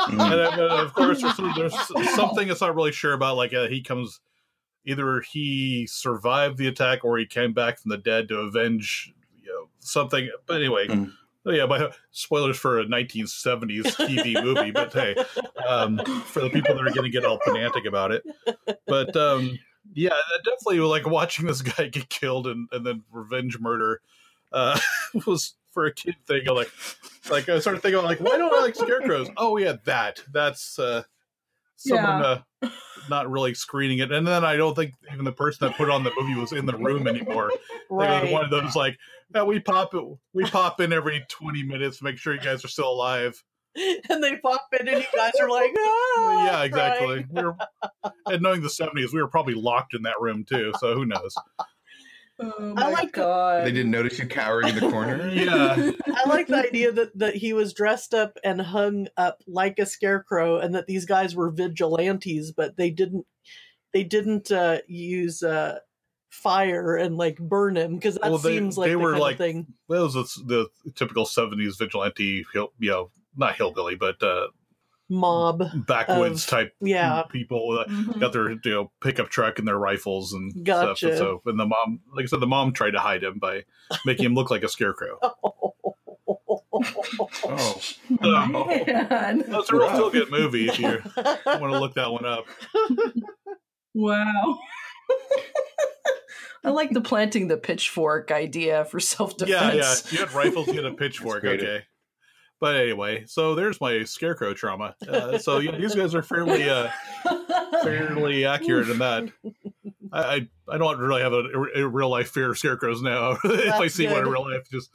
Mm. 0.00 0.16
then, 0.30 0.60
uh, 0.60 0.82
of 0.82 0.94
course 0.94 1.20
there's, 1.20 1.72
there's 1.94 2.14
something 2.14 2.48
that's 2.48 2.62
not 2.62 2.74
really 2.74 2.92
sure 2.92 3.12
about 3.12 3.36
like 3.36 3.52
uh, 3.52 3.66
he 3.68 3.82
comes 3.82 4.20
either 4.86 5.20
he 5.20 5.86
survived 5.86 6.56
the 6.56 6.68
attack 6.68 7.04
or 7.04 7.18
he 7.18 7.26
came 7.26 7.52
back 7.52 7.78
from 7.78 7.90
the 7.90 7.98
dead 7.98 8.26
to 8.28 8.36
avenge 8.38 9.12
you 9.42 9.48
know 9.52 9.68
something 9.80 10.30
but 10.46 10.56
anyway 10.56 10.86
Mm. 10.88 11.12
oh, 11.44 11.50
yeah 11.50 11.66
but 11.66 11.94
spoilers 12.12 12.56
for 12.56 12.80
a 12.80 12.86
1970s 12.86 13.82
tv 13.96 14.42
movie 14.44 14.70
but 14.70 14.92
hey 14.92 15.14
um, 15.68 15.98
for 16.24 16.40
the 16.40 16.50
people 16.50 16.74
that 16.74 16.86
are 16.86 16.90
going 16.94 17.04
to 17.04 17.10
get 17.10 17.24
all 17.24 17.38
pedantic 17.44 17.84
about 17.84 18.10
it. 18.12 18.24
But 18.86 19.14
um, 19.16 19.58
yeah, 19.94 20.10
definitely 20.44 20.80
like 20.80 21.06
watching 21.06 21.46
this 21.46 21.62
guy 21.62 21.88
get 21.88 22.08
killed 22.08 22.46
and, 22.46 22.68
and 22.72 22.84
then 22.86 23.02
revenge 23.12 23.58
murder 23.60 24.00
uh, 24.52 24.78
was 25.26 25.54
for 25.72 25.86
a 25.86 25.94
kid 25.94 26.16
thing. 26.26 26.42
I'm 26.48 26.54
like, 26.54 26.70
like 27.30 27.48
I 27.48 27.58
started 27.58 27.82
thinking 27.82 28.02
like, 28.02 28.20
why 28.20 28.36
don't 28.36 28.52
I 28.52 28.60
like 28.60 28.74
scarecrows? 28.74 29.28
Oh 29.36 29.56
yeah, 29.56 29.76
that 29.84 30.20
that's 30.32 30.78
uh, 30.78 31.02
someone 31.76 32.22
uh, 32.22 32.42
not 33.08 33.30
really 33.30 33.54
screening 33.54 33.98
it. 33.98 34.12
And 34.12 34.26
then 34.26 34.44
I 34.44 34.56
don't 34.56 34.74
think 34.74 34.94
even 35.12 35.24
the 35.24 35.32
person 35.32 35.66
that 35.66 35.76
put 35.76 35.90
on 35.90 36.04
the 36.04 36.12
movie 36.18 36.38
was 36.38 36.52
in 36.52 36.66
the 36.66 36.76
room 36.76 37.06
anymore. 37.06 37.50
Right. 37.88 38.30
one 38.30 38.44
of 38.44 38.50
those 38.50 38.76
like, 38.76 38.98
yeah, 39.34 39.42
we 39.42 39.60
pop 39.60 39.94
it, 39.94 40.04
we 40.32 40.44
pop 40.44 40.80
in 40.80 40.92
every 40.92 41.24
20 41.28 41.62
minutes 41.64 41.98
to 41.98 42.04
make 42.04 42.18
sure 42.18 42.34
you 42.34 42.40
guys 42.40 42.64
are 42.64 42.68
still 42.68 42.90
alive. 42.90 43.42
and 44.10 44.22
they 44.22 44.36
pop 44.36 44.66
in, 44.78 44.88
and 44.88 44.98
you 44.98 45.06
guys 45.14 45.32
are 45.40 45.48
like, 45.48 45.72
ah, 45.78 46.44
yeah, 46.44 46.62
exactly. 46.64 47.24
We 47.30 47.42
were, 47.42 47.56
and 48.26 48.42
knowing 48.42 48.62
the 48.62 48.70
seventies, 48.70 49.12
we 49.12 49.22
were 49.22 49.28
probably 49.28 49.54
locked 49.54 49.94
in 49.94 50.02
that 50.02 50.20
room 50.20 50.44
too. 50.44 50.72
So 50.80 50.94
who 50.94 51.06
knows? 51.06 51.36
Oh 52.42 52.74
I 52.76 52.90
like- 52.90 53.12
god! 53.12 53.66
They 53.66 53.72
didn't 53.72 53.90
notice 53.90 54.18
you 54.18 54.26
cowering 54.26 54.68
in 54.68 54.74
the 54.76 54.90
corner. 54.90 55.28
Yeah, 55.32 55.90
I 56.06 56.28
like 56.28 56.46
the 56.46 56.56
idea 56.66 56.90
that, 56.92 57.16
that 57.18 57.36
he 57.36 57.52
was 57.52 57.72
dressed 57.74 58.14
up 58.14 58.38
and 58.44 58.60
hung 58.60 59.08
up 59.16 59.38
like 59.46 59.78
a 59.78 59.86
scarecrow, 59.86 60.58
and 60.58 60.74
that 60.74 60.86
these 60.86 61.04
guys 61.04 61.34
were 61.36 61.50
vigilantes, 61.50 62.52
but 62.52 62.76
they 62.76 62.90
didn't 62.90 63.26
they 63.92 64.04
didn't 64.04 64.50
uh, 64.52 64.78
use 64.86 65.42
uh, 65.42 65.78
fire 66.30 66.96
and 66.96 67.16
like 67.16 67.38
burn 67.38 67.76
him 67.76 67.96
because 67.96 68.14
that 68.16 68.30
Well, 68.30 68.38
they- 68.38 68.56
seems 68.56 68.78
like 68.78 68.86
they 68.88 68.92
the 68.92 68.98
were 68.98 69.12
kind 69.12 69.20
like- 69.20 69.34
of 69.34 69.38
thing. 69.38 69.66
that 69.88 70.00
was 70.00 70.14
the, 70.14 70.68
the 70.84 70.92
typical 70.92 71.26
seventies 71.26 71.76
vigilante, 71.76 72.46
hill, 72.52 72.72
you 72.78 72.90
know, 72.90 73.10
not 73.36 73.56
hillbilly, 73.56 73.96
but 73.96 74.22
uh, 74.22 74.46
Mob, 75.10 75.64
backwoods 75.86 76.44
Of- 76.44 76.50
type 76.50 76.72
yeah, 76.80 77.24
people 77.30 77.72
that 77.72 77.88
Mhm. 77.88 78.20
got 78.20 78.32
their 78.32 78.50
you 78.52 78.60
know 78.64 78.92
pickup 79.02 79.28
truck 79.28 79.58
and 79.58 79.66
their 79.68 79.76
rifles 79.78 80.32
and 80.32 80.52
stuff. 80.52 81.02
And 81.02 81.18
so, 81.18 81.42
and 81.44 81.58
the 81.58 81.66
mom, 81.66 82.00
like 82.14 82.22
I 82.22 82.26
said, 82.26 82.40
the 82.40 82.46
mom 82.46 82.72
tried 82.72 82.92
to 82.92 83.00
hide 83.00 83.22
him 83.24 83.38
by 83.40 83.64
making 84.06 84.24
him 84.26 84.34
look 84.34 84.50
like 84.50 84.62
a 84.62 84.68
scarecrow. 84.68 85.18
Oh, 87.42 87.80
Man. 88.20 89.44
That's 89.48 89.70
a 89.70 89.76
real 89.76 89.90
feel 89.90 90.10
good 90.10 90.30
movie 90.30 90.68
if 90.68 90.78
you 90.78 90.86
want 91.16 91.44
to 91.72 91.78
look 91.80 91.94
that 91.94 92.10
one 92.10 92.24
up. 92.24 92.46
Wow. 93.94 94.58
I 96.64 96.70
like 96.70 96.90
the 96.90 97.00
planting 97.00 97.48
the 97.48 97.56
pitchfork 97.56 98.30
idea 98.30 98.84
for 98.84 99.00
self 99.00 99.36
defense. 99.36 99.50
yeah. 99.60 99.74
Yeah. 99.74 99.94
You 100.10 100.18
had 100.26 100.32
rifles, 100.34 100.68
you 100.68 100.74
had 100.74 100.84
a 100.84 100.92
pitchfork. 100.94 101.44
Okay. 101.44 101.82
But 102.60 102.76
anyway, 102.76 103.24
so 103.26 103.54
there's 103.54 103.80
my 103.80 104.04
scarecrow 104.04 104.52
trauma. 104.52 104.94
Uh, 105.08 105.38
so 105.38 105.58
yeah, 105.58 105.76
these 105.78 105.94
guys 105.94 106.14
are 106.14 106.22
fairly 106.22 106.68
uh, 106.68 106.88
fairly 107.82 108.44
accurate 108.44 108.88
in 108.90 108.98
that. 108.98 109.30
I, 110.12 110.22
I 110.22 110.48
I 110.68 110.78
don't 110.78 110.98
really 110.98 111.22
have 111.22 111.32
a, 111.32 111.44
a 111.76 111.88
real 111.88 112.10
life 112.10 112.30
fear 112.30 112.50
of 112.50 112.58
scarecrows 112.58 113.00
now. 113.02 113.32
if 113.44 113.74
I 113.74 113.78
That's 113.80 113.94
see 113.94 114.06
one 114.08 114.18
in 114.24 114.28
real 114.28 114.42
life, 114.50 114.68
just 114.70 114.90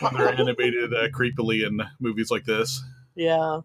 when 0.00 0.14
they're 0.14 0.28
animated 0.34 0.94
uh, 0.94 1.08
creepily 1.08 1.66
in 1.66 1.80
movies 2.00 2.30
like 2.30 2.44
this. 2.44 2.82
yeah. 3.14 3.60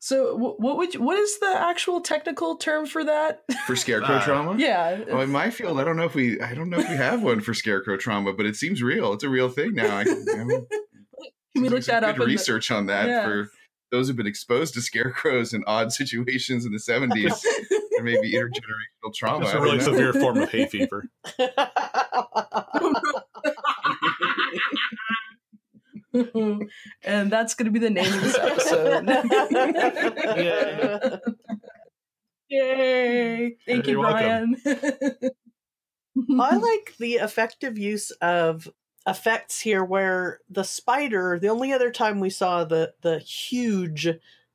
so, 0.00 0.36
wh- 0.36 0.60
what 0.60 0.76
would 0.76 0.94
you, 0.94 1.02
what 1.02 1.18
is 1.18 1.38
the 1.40 1.54
actual 1.56 2.00
technical 2.00 2.56
term 2.56 2.84
for 2.86 3.02
that? 3.04 3.42
for 3.66 3.76
scarecrow 3.76 4.16
Uh, 4.16 4.24
trauma. 4.24 4.56
yeah. 4.58 5.00
Oh, 5.10 5.20
in 5.20 5.30
my 5.30 5.50
field, 5.50 5.80
I 5.80 5.84
don't 5.84 5.96
know 5.96 6.04
if 6.04 6.14
we, 6.14 6.40
I 6.40 6.52
don't 6.54 6.68
know 6.70 6.78
if 6.80 6.88
we 6.88 6.96
have 6.96 7.22
one 7.22 7.40
for 7.40 7.54
scarecrow 7.54 7.96
trauma, 7.96 8.32
but 8.32 8.44
it 8.46 8.56
seems 8.56 8.82
real. 8.82 9.12
It's 9.12 9.24
a 9.24 9.28
real 9.28 9.48
thing 9.48 9.74
now. 9.74 9.96
I, 9.98 10.02
I 10.02 10.44
Can 11.54 11.62
we 11.62 11.68
do 11.68 11.74
look 11.76 11.84
some 11.84 11.94
that 11.94 12.04
up? 12.04 12.16
Good 12.16 12.22
in 12.24 12.28
the- 12.28 12.34
research 12.34 12.70
on 12.70 12.86
that 12.86 13.06
Yeah. 13.08 13.24
for 13.24 13.50
those 13.90 14.08
who've 14.08 14.16
been 14.16 14.26
exposed 14.26 14.74
to 14.74 14.80
scarecrows 14.82 15.52
in 15.54 15.64
odd 15.66 15.92
situations 16.00 16.64
in 16.66 16.72
the 16.72 16.78
seventies. 16.78 17.44
There 17.98 18.04
may 18.04 18.20
be 18.20 18.32
intergenerational 18.34 19.12
trauma. 19.12 19.44
It's 19.44 19.48
I 19.48 19.50
a 19.50 19.54
don't 19.56 19.64
really 19.64 19.80
severe 19.80 20.12
form 20.12 20.38
of 20.38 20.48
hay 20.52 20.66
fever. 20.70 21.10
and 27.04 27.30
that's 27.30 27.54
going 27.54 27.66
to 27.66 27.70
be 27.72 27.78
the 27.78 27.90
name 27.90 28.12
of 28.12 28.22
this 28.22 28.38
episode. 28.38 29.06
Yeah. 30.36 31.16
Yay! 32.50 33.56
Thank 33.66 33.86
You're 33.86 33.96
you, 33.96 34.00
welcome. 34.00 34.56
Brian. 34.64 36.40
I 36.40 36.56
like 36.56 36.94
the 36.98 37.14
effective 37.16 37.76
use 37.76 38.10
of 38.22 38.68
effects 39.08 39.60
here 39.60 39.82
where 39.82 40.40
the 40.50 40.62
spider 40.62 41.38
the 41.40 41.48
only 41.48 41.72
other 41.72 41.90
time 41.90 42.20
we 42.20 42.30
saw 42.30 42.64
the 42.64 42.92
the 43.00 43.18
huge 43.18 44.08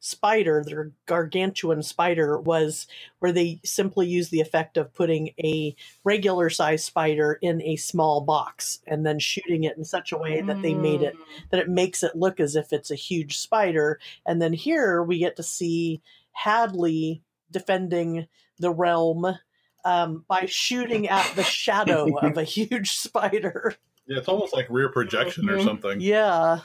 spider, 0.04 0.62
their 0.66 0.92
gargantuan 1.06 1.82
spider, 1.82 2.38
was 2.38 2.88
where 3.20 3.32
they 3.32 3.62
simply 3.64 4.06
used 4.06 4.32
the 4.32 4.42
effect 4.42 4.76
of 4.76 4.94
putting 4.94 5.30
a 5.40 5.74
regular 6.04 6.50
size 6.50 6.84
spider 6.84 7.40
in 7.42 7.62
a 7.62 7.78
small 7.78 8.20
box 8.20 8.80
and 8.86 9.06
then 9.06 9.18
shooting 9.18 9.64
it 9.64 9.78
in 9.78 9.86
such 9.86 10.12
a 10.12 10.18
way 10.18 10.42
that 10.42 10.62
they 10.62 10.74
made 10.74 11.02
it 11.02 11.16
that 11.52 11.60
it 11.62 11.70
makes 11.70 12.04
it 12.04 12.18
look 12.18 12.42
as 12.42 12.58
if 12.58 12.74
it's 12.74 12.92
a 12.92 12.96
huge 12.96 13.38
spider. 13.38 13.98
And 14.26 14.42
then 14.42 14.52
here 14.52 15.02
we 15.02 15.20
get 15.20 15.38
to 15.38 15.44
see 15.44 16.02
Hadley 16.34 17.24
defending 17.50 18.28
the 18.60 18.72
realm 18.72 19.38
um, 19.86 20.26
by 20.28 20.48
shooting 20.48 21.08
at 21.08 21.34
the 21.38 21.44
shadow 21.46 22.10
of 22.20 22.38
a 22.38 22.44
huge 22.44 22.92
spider. 22.92 23.78
Yeah, 24.08 24.18
it's 24.18 24.28
almost 24.28 24.54
like 24.54 24.68
rear 24.70 24.90
projection 24.90 25.50
or 25.50 25.58
Mhm. 25.58 25.64
something. 25.64 26.02
Yeah. 26.02 26.60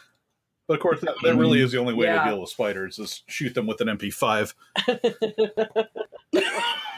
But 0.66 0.74
of 0.74 0.80
course, 0.80 1.00
that, 1.00 1.14
that 1.22 1.36
really 1.36 1.60
is 1.62 1.72
the 1.72 1.78
only 1.78 1.94
way 1.94 2.06
Yeah. 2.06 2.24
to 2.24 2.30
deal 2.30 2.40
with 2.40 2.50
spiders: 2.50 2.98
is 2.98 3.22
shoot 3.26 3.54
them 3.54 3.66
with 3.66 3.80
an 3.80 3.88
MP5. 3.88 4.54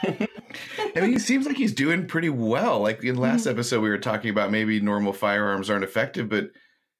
I 0.03 0.99
mean, 0.99 1.13
he 1.13 1.19
seems 1.19 1.45
like 1.45 1.55
he's 1.57 1.73
doing 1.73 2.07
pretty 2.07 2.29
well. 2.29 2.79
Like 2.81 3.03
in 3.03 3.15
last 3.15 3.47
episode, 3.47 3.81
we 3.81 3.89
were 3.89 3.97
talking 3.97 4.29
about 4.29 4.51
maybe 4.51 4.79
normal 4.81 5.13
firearms 5.13 5.69
aren't 5.69 5.83
effective, 5.83 6.27
but 6.27 6.49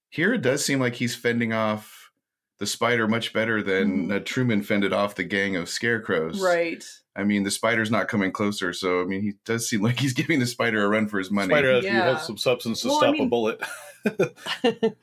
here 0.09 0.33
it 0.33 0.41
does 0.41 0.63
seem 0.63 0.79
like 0.79 0.95
he's 0.95 1.15
fending 1.15 1.51
off 1.53 2.11
the 2.59 2.67
spider 2.67 3.07
much 3.07 3.33
better 3.33 3.61
than 3.63 4.11
uh, 4.11 4.19
Truman 4.23 4.61
fended 4.61 4.93
off 4.93 5.15
the 5.15 5.23
gang 5.23 5.55
of 5.55 5.67
scarecrows. 5.67 6.39
Right. 6.39 6.83
I 7.15 7.23
mean, 7.25 7.43
the 7.43 7.51
spider's 7.51 7.91
not 7.91 8.07
coming 8.07 8.31
closer, 8.31 8.71
so 8.73 9.01
I 9.01 9.05
mean, 9.05 9.21
he 9.21 9.33
does 9.45 9.67
seem 9.69 9.81
like 9.81 9.99
he's 9.99 10.13
giving 10.21 10.39
the 10.39 10.45
spider 10.47 10.83
a 10.83 10.87
run 10.89 11.07
for 11.07 11.17
his 11.19 11.29
money. 11.31 11.49
Spider 11.53 11.73
has, 11.73 11.83
Yeah. 11.83 12.13
has 12.15 12.25
some 12.25 12.37
substance 12.37 12.81
to 12.81 12.87
Well, 12.87 12.97
I 13.03 13.13
stop 13.13 13.19
a 13.19 13.25
bullet. 13.25 13.61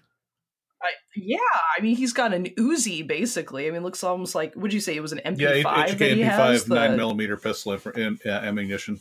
I, 0.81 0.91
yeah, 1.17 1.39
I 1.77 1.83
mean 1.83 1.97
he's 1.97 2.13
got 2.13 2.33
an 2.33 2.45
Uzi 2.57 3.05
basically. 3.07 3.67
I 3.67 3.71
mean, 3.73 3.83
looks 3.83 4.05
almost 4.05 4.35
like 4.37 4.55
would 4.55 4.73
you 4.73 4.81
say 4.81 4.95
it 4.95 5.01
was 5.01 5.13
an 5.13 5.21
MP5 5.25 5.39
yeah, 5.41 5.63
that 5.63 5.89
HK 5.99 6.15
he? 6.15 6.23
MP5 6.23 6.69
nine 6.69 6.91
The- 6.93 6.97
millimeter 6.97 7.37
pistol 7.37 7.73
in, 7.73 7.81
in 8.01 8.19
yeah, 8.25 8.39
ammunition. 8.39 9.01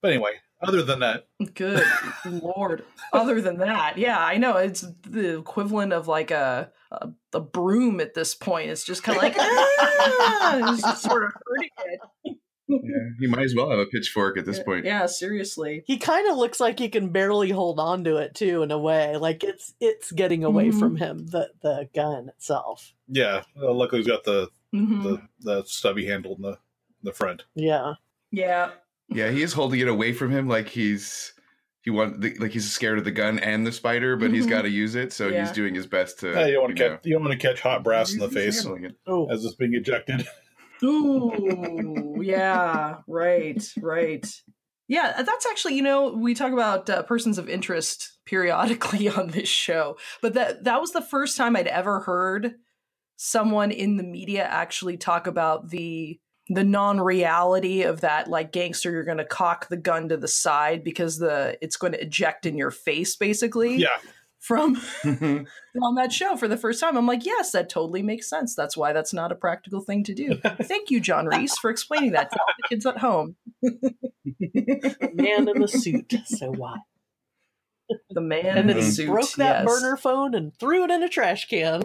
But 0.00 0.12
anyway, 0.12 0.30
other 0.62 0.82
than 0.82 1.00
that, 1.00 1.26
Good 1.54 1.82
lord. 2.24 2.84
Other 3.12 3.40
than 3.40 3.58
that, 3.58 3.98
yeah, 3.98 4.18
I 4.24 4.36
know 4.36 4.56
it's 4.58 4.84
the 5.02 5.38
equivalent 5.40 5.92
of 5.92 6.06
like 6.06 6.30
a 6.30 6.70
a, 6.92 7.08
a 7.32 7.40
broom 7.40 7.98
at 8.00 8.14
this 8.14 8.36
point. 8.36 8.70
It's 8.70 8.84
just 8.84 9.02
kind 9.02 9.16
of 9.18 9.22
like 9.24 9.34
ah, 9.38 10.76
just 10.80 11.02
sort 11.02 11.24
of 11.24 11.32
hurting 11.44 11.70
it. 12.24 12.37
Yeah, 12.68 12.78
he 13.18 13.26
might 13.26 13.44
as 13.44 13.54
well 13.56 13.70
have 13.70 13.78
a 13.78 13.86
pitchfork 13.86 14.36
at 14.36 14.44
this 14.44 14.62
point. 14.62 14.84
Yeah, 14.84 15.06
seriously. 15.06 15.82
he 15.86 15.96
kind 15.96 16.28
of 16.30 16.36
looks 16.36 16.60
like 16.60 16.78
he 16.78 16.88
can 16.90 17.08
barely 17.08 17.50
hold 17.50 17.80
on 17.80 18.04
to 18.04 18.16
it 18.16 18.34
too 18.34 18.62
in 18.62 18.70
a 18.70 18.78
way 18.78 19.16
like 19.16 19.42
it's 19.42 19.72
it's 19.80 20.12
getting 20.12 20.44
away 20.44 20.68
Mhm. 20.68 20.78
from 20.78 20.96
him 20.96 21.26
the 21.28 21.50
the 21.62 21.88
gun 21.94 22.28
itself 22.28 22.92
yeah, 23.08 23.42
uh, 23.60 23.72
luckily 23.72 24.00
he's 24.02 24.06
got 24.06 24.24
the, 24.24 24.48
Mhm. 24.74 25.02
the 25.02 25.22
the 25.40 25.64
stubby 25.64 26.04
handle 26.06 26.34
in 26.36 26.42
the 26.42 26.58
the 27.02 27.12
front. 27.12 27.44
yeah 27.54 27.94
Yeah. 28.30 28.72
Yeah, 29.08 29.30
he 29.30 29.40
is 29.42 29.54
holding 29.54 29.80
it 29.80 29.88
away 29.88 30.12
from 30.12 30.30
him 30.30 30.46
like 30.48 30.68
he's 30.68 31.32
he 31.80 31.90
want 31.90 32.20
the, 32.20 32.34
like 32.38 32.50
he's 32.50 32.70
scared 32.70 32.98
of 32.98 33.04
the 33.04 33.10
gun 33.10 33.38
and 33.38 33.66
the 33.66 33.72
spider, 33.72 34.16
but 34.16 34.30
he's 34.32 34.46
Mhm. 34.46 34.50
got 34.50 34.62
to 34.62 34.68
use 34.68 34.94
it, 34.94 35.12
so 35.14 35.28
Yeah. 35.28 35.40
he's 35.46 35.52
doing 35.52 35.74
his 35.74 35.86
best 35.86 36.18
to. 36.20 36.32
Yeah, 36.32 36.46
you 36.46 36.52
don't 36.54 36.64
want 36.64 36.76
to 36.76 36.88
catch 36.88 37.06
you 37.06 37.12
don't 37.14 37.24
want 37.24 37.40
to 37.40 37.46
catch 37.48 37.60
hot 37.62 37.82
brass 37.82 38.12
in 38.12 38.18
the 38.18 38.28
face 38.28 38.62
it. 38.66 38.96
oh 39.06 39.26
as 39.30 39.42
it's 39.44 39.54
being 39.54 39.72
ejected. 39.74 40.26
Ooh, 40.82 42.20
yeah, 42.22 42.98
right, 43.06 43.72
right. 43.80 44.42
Yeah, 44.88 45.20
that's 45.22 45.46
actually, 45.46 45.74
you 45.74 45.82
know, 45.82 46.14
we 46.14 46.34
talk 46.34 46.52
about 46.52 46.88
uh, 46.88 47.02
persons 47.02 47.36
of 47.36 47.48
interest 47.48 48.18
periodically 48.24 49.08
on 49.16 49.28
this 49.28 49.48
show, 49.48 49.98
but 50.22 50.34
that 50.34 50.64
that 50.64 50.80
was 50.80 50.92
the 50.92 51.02
first 51.02 51.36
time 51.36 51.56
I'd 51.56 51.66
ever 51.66 52.00
heard 52.00 52.54
someone 53.16 53.70
in 53.70 53.96
the 53.96 54.04
media 54.04 54.44
actually 54.44 54.96
talk 54.96 55.26
about 55.26 55.70
the 55.70 56.18
the 56.50 56.64
non-reality 56.64 57.82
of 57.82 58.00
that 58.00 58.28
like 58.28 58.52
gangster 58.52 58.90
you're 58.90 59.04
going 59.04 59.18
to 59.18 59.24
cock 59.24 59.68
the 59.68 59.76
gun 59.76 60.08
to 60.08 60.16
the 60.16 60.28
side 60.28 60.82
because 60.82 61.18
the 61.18 61.58
it's 61.60 61.76
going 61.76 61.92
to 61.92 62.00
eject 62.00 62.46
in 62.46 62.56
your 62.56 62.70
face 62.70 63.16
basically 63.16 63.76
Yeah, 63.76 63.98
from 64.48 64.76
mm-hmm. 64.76 65.44
on 65.82 65.94
that 65.94 66.12
show 66.12 66.36
for 66.36 66.48
the 66.48 66.56
first 66.56 66.80
time. 66.80 66.96
I'm 66.96 67.06
like, 67.06 67.24
yes, 67.24 67.52
that 67.52 67.68
totally 67.68 68.02
makes 68.02 68.28
sense. 68.28 68.54
That's 68.54 68.76
why 68.76 68.92
that's 68.92 69.12
not 69.12 69.30
a 69.30 69.36
practical 69.36 69.80
thing 69.80 70.02
to 70.04 70.14
do. 70.14 70.34
Thank 70.62 70.90
you, 70.90 70.98
John 70.98 71.26
Reese, 71.26 71.56
for 71.58 71.70
explaining 71.70 72.12
that 72.12 72.30
to 72.32 72.38
all 72.40 72.46
the 72.56 72.68
kids 72.68 72.86
at 72.86 72.98
home. 72.98 73.36
man 73.62 75.48
in 75.48 75.60
the 75.60 75.68
suit 75.68 76.14
so 76.26 76.50
what 76.50 76.80
The 78.10 78.20
man 78.20 78.46
and 78.46 78.58
in 78.58 78.66
then 78.68 78.76
the 78.76 78.82
he 78.82 78.90
suit. 78.90 79.06
broke 79.06 79.32
that 79.32 79.64
yes. 79.64 79.66
burner 79.66 79.96
phone 79.96 80.34
and 80.34 80.54
threw 80.58 80.84
it 80.84 80.90
in 80.90 81.02
a 81.02 81.08
trash 81.08 81.46
can 81.48 81.82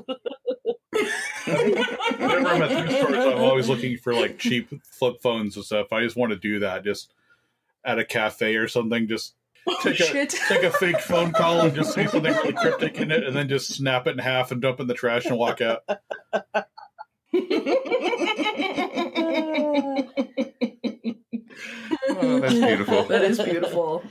whenever 1.45 2.47
I'm 2.47 2.61
at 2.61 2.69
thrift 2.69 2.91
stores, 2.91 3.17
I'm 3.17 3.41
always 3.41 3.69
looking 3.69 3.97
for 3.97 4.13
like 4.13 4.37
cheap 4.37 4.69
flip 4.83 5.21
phones 5.21 5.55
and 5.55 5.65
stuff. 5.65 5.91
I 5.91 6.01
just 6.01 6.15
want 6.15 6.31
to 6.31 6.37
do 6.37 6.59
that, 6.59 6.83
just 6.83 7.11
at 7.85 7.99
a 7.99 8.05
cafe 8.05 8.55
or 8.55 8.67
something. 8.67 9.07
Just 9.07 9.35
Oh, 9.67 9.77
take 9.81 9.99
a 9.99 10.03
shit. 10.03 10.29
take 10.47 10.63
a 10.63 10.71
fake 10.71 10.99
phone 11.01 11.31
call 11.31 11.61
and 11.61 11.73
just 11.73 11.93
say 11.93 12.05
something 12.07 12.33
really 12.33 12.53
cryptic 12.53 12.97
in 12.97 13.11
it, 13.11 13.23
and 13.23 13.35
then 13.35 13.47
just 13.47 13.73
snap 13.73 14.07
it 14.07 14.11
in 14.11 14.17
half 14.19 14.51
and 14.51 14.61
dump 14.61 14.79
it 14.79 14.83
in 14.83 14.87
the 14.87 14.93
trash 14.93 15.25
and 15.25 15.37
walk 15.37 15.61
out. 15.61 15.83
Oh, 22.09 22.39
that's 22.39 22.53
beautiful. 22.53 23.03
that 23.05 23.23
is 23.23 23.39
beautiful. 23.41 24.03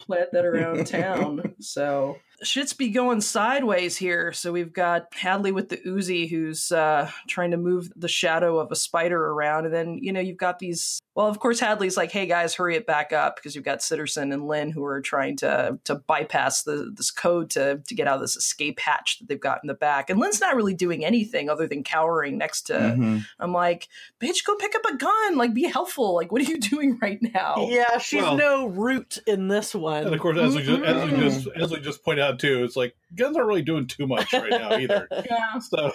Plant 0.00 0.30
that 0.32 0.44
around 0.44 0.86
town. 0.86 1.54
So 1.60 2.16
shit's 2.42 2.72
be 2.72 2.88
going 2.90 3.20
sideways 3.20 3.96
here. 3.96 4.32
So 4.32 4.52
we've 4.52 4.72
got 4.72 5.06
Hadley 5.14 5.52
with 5.52 5.68
the 5.68 5.76
Uzi 5.78 6.28
who's 6.28 6.72
uh, 6.72 7.10
trying 7.28 7.50
to 7.52 7.56
move 7.56 7.90
the 7.96 8.08
shadow 8.08 8.58
of 8.58 8.70
a 8.72 8.76
spider 8.76 9.28
around, 9.28 9.66
and 9.66 9.74
then 9.74 9.98
you 10.02 10.12
know 10.12 10.20
you've 10.20 10.36
got 10.38 10.58
these. 10.58 11.00
Well, 11.14 11.26
of 11.26 11.38
course, 11.40 11.60
Hadley's 11.60 11.96
like, 11.96 12.12
"Hey 12.12 12.26
guys, 12.26 12.54
hurry 12.54 12.76
it 12.76 12.86
back 12.86 13.12
up," 13.12 13.36
because 13.36 13.54
you've 13.54 13.64
got 13.64 13.80
Sitterson 13.80 14.32
and 14.32 14.46
Lin 14.46 14.70
who 14.70 14.84
are 14.84 15.00
trying 15.00 15.36
to 15.38 15.78
to 15.84 15.94
bypass 15.96 16.62
the 16.62 16.90
this 16.94 17.10
code 17.10 17.50
to 17.50 17.82
to 17.86 17.94
get 17.94 18.06
out 18.08 18.14
of 18.16 18.20
this 18.20 18.36
escape 18.36 18.80
hatch 18.80 19.18
that 19.18 19.28
they've 19.28 19.40
got 19.40 19.60
in 19.62 19.68
the 19.68 19.74
back. 19.74 20.08
And 20.08 20.18
Lin's 20.18 20.40
not 20.40 20.56
really 20.56 20.74
doing 20.74 21.04
anything 21.04 21.50
other 21.50 21.66
than 21.66 21.82
cowering 21.84 22.38
next 22.38 22.62
to. 22.62 22.74
Mhm. 22.74 23.24
I'm 23.38 23.52
like, 23.52 23.88
"Bitch, 24.20 24.44
go 24.44 24.54
pick 24.56 24.74
up 24.74 24.84
a 24.86 24.96
gun. 24.96 25.36
Like, 25.36 25.52
be 25.52 25.64
helpful. 25.64 26.14
Like, 26.14 26.32
what 26.32 26.40
are 26.42 26.50
you 26.50 26.58
doing 26.58 26.98
right 27.02 27.18
now?" 27.20 27.66
yeah 27.68 27.98
she's 27.98 28.22
Well- 28.22 28.36
no 28.36 28.66
root 28.66 29.18
in 29.26 29.48
this 29.48 29.74
one 29.74 30.04
And 30.06 30.14
of 30.14 30.20
course, 30.20 30.38
as 30.38 30.54
we 30.54 30.62
just 30.62 30.82
as 30.82 31.10
we 31.10 31.18
just 31.18 31.48
as 31.56 31.70
we 31.72 31.80
just 31.80 32.04
pointed 32.04 32.22
out 32.24 32.29
too, 32.38 32.64
it's 32.64 32.76
like 32.76 32.94
guns 33.14 33.36
aren't 33.36 33.48
really 33.48 33.62
doing 33.62 33.86
too 33.86 34.06
much 34.06 34.32
right 34.32 34.50
now 34.50 34.76
either. 34.76 35.08
Yeah. 35.30 35.58
So, 35.58 35.92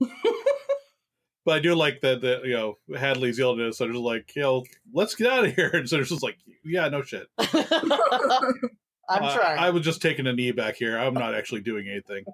but 1.44 1.54
I 1.54 1.58
do 1.60 1.74
like 1.74 2.00
that 2.02 2.20
that 2.22 2.44
you 2.44 2.54
know 2.54 2.78
Hadley's 2.96 3.38
yelling 3.38 3.60
at 3.60 3.68
us. 3.68 3.78
So 3.78 3.84
they're 3.84 3.92
just 3.92 4.04
like, 4.04 4.34
you 4.34 4.42
know, 4.42 4.64
let's 4.92 5.14
get 5.14 5.30
out 5.30 5.44
of 5.44 5.54
here. 5.54 5.70
And 5.74 5.88
so 5.88 5.98
it's 5.98 6.10
just 6.10 6.22
like, 6.22 6.38
yeah, 6.64 6.88
no 6.88 7.02
shit. 7.02 7.26
i'm 7.38 7.50
Uh, 9.08 9.34
trying 9.34 9.58
I 9.58 9.70
was 9.70 9.82
just 9.82 10.00
taking 10.02 10.26
a 10.26 10.32
knee 10.32 10.52
back 10.52 10.76
here. 10.76 10.96
I'm 10.98 11.14
not 11.14 11.34
actually 11.34 11.62
doing 11.62 11.88
anything. 11.88 12.24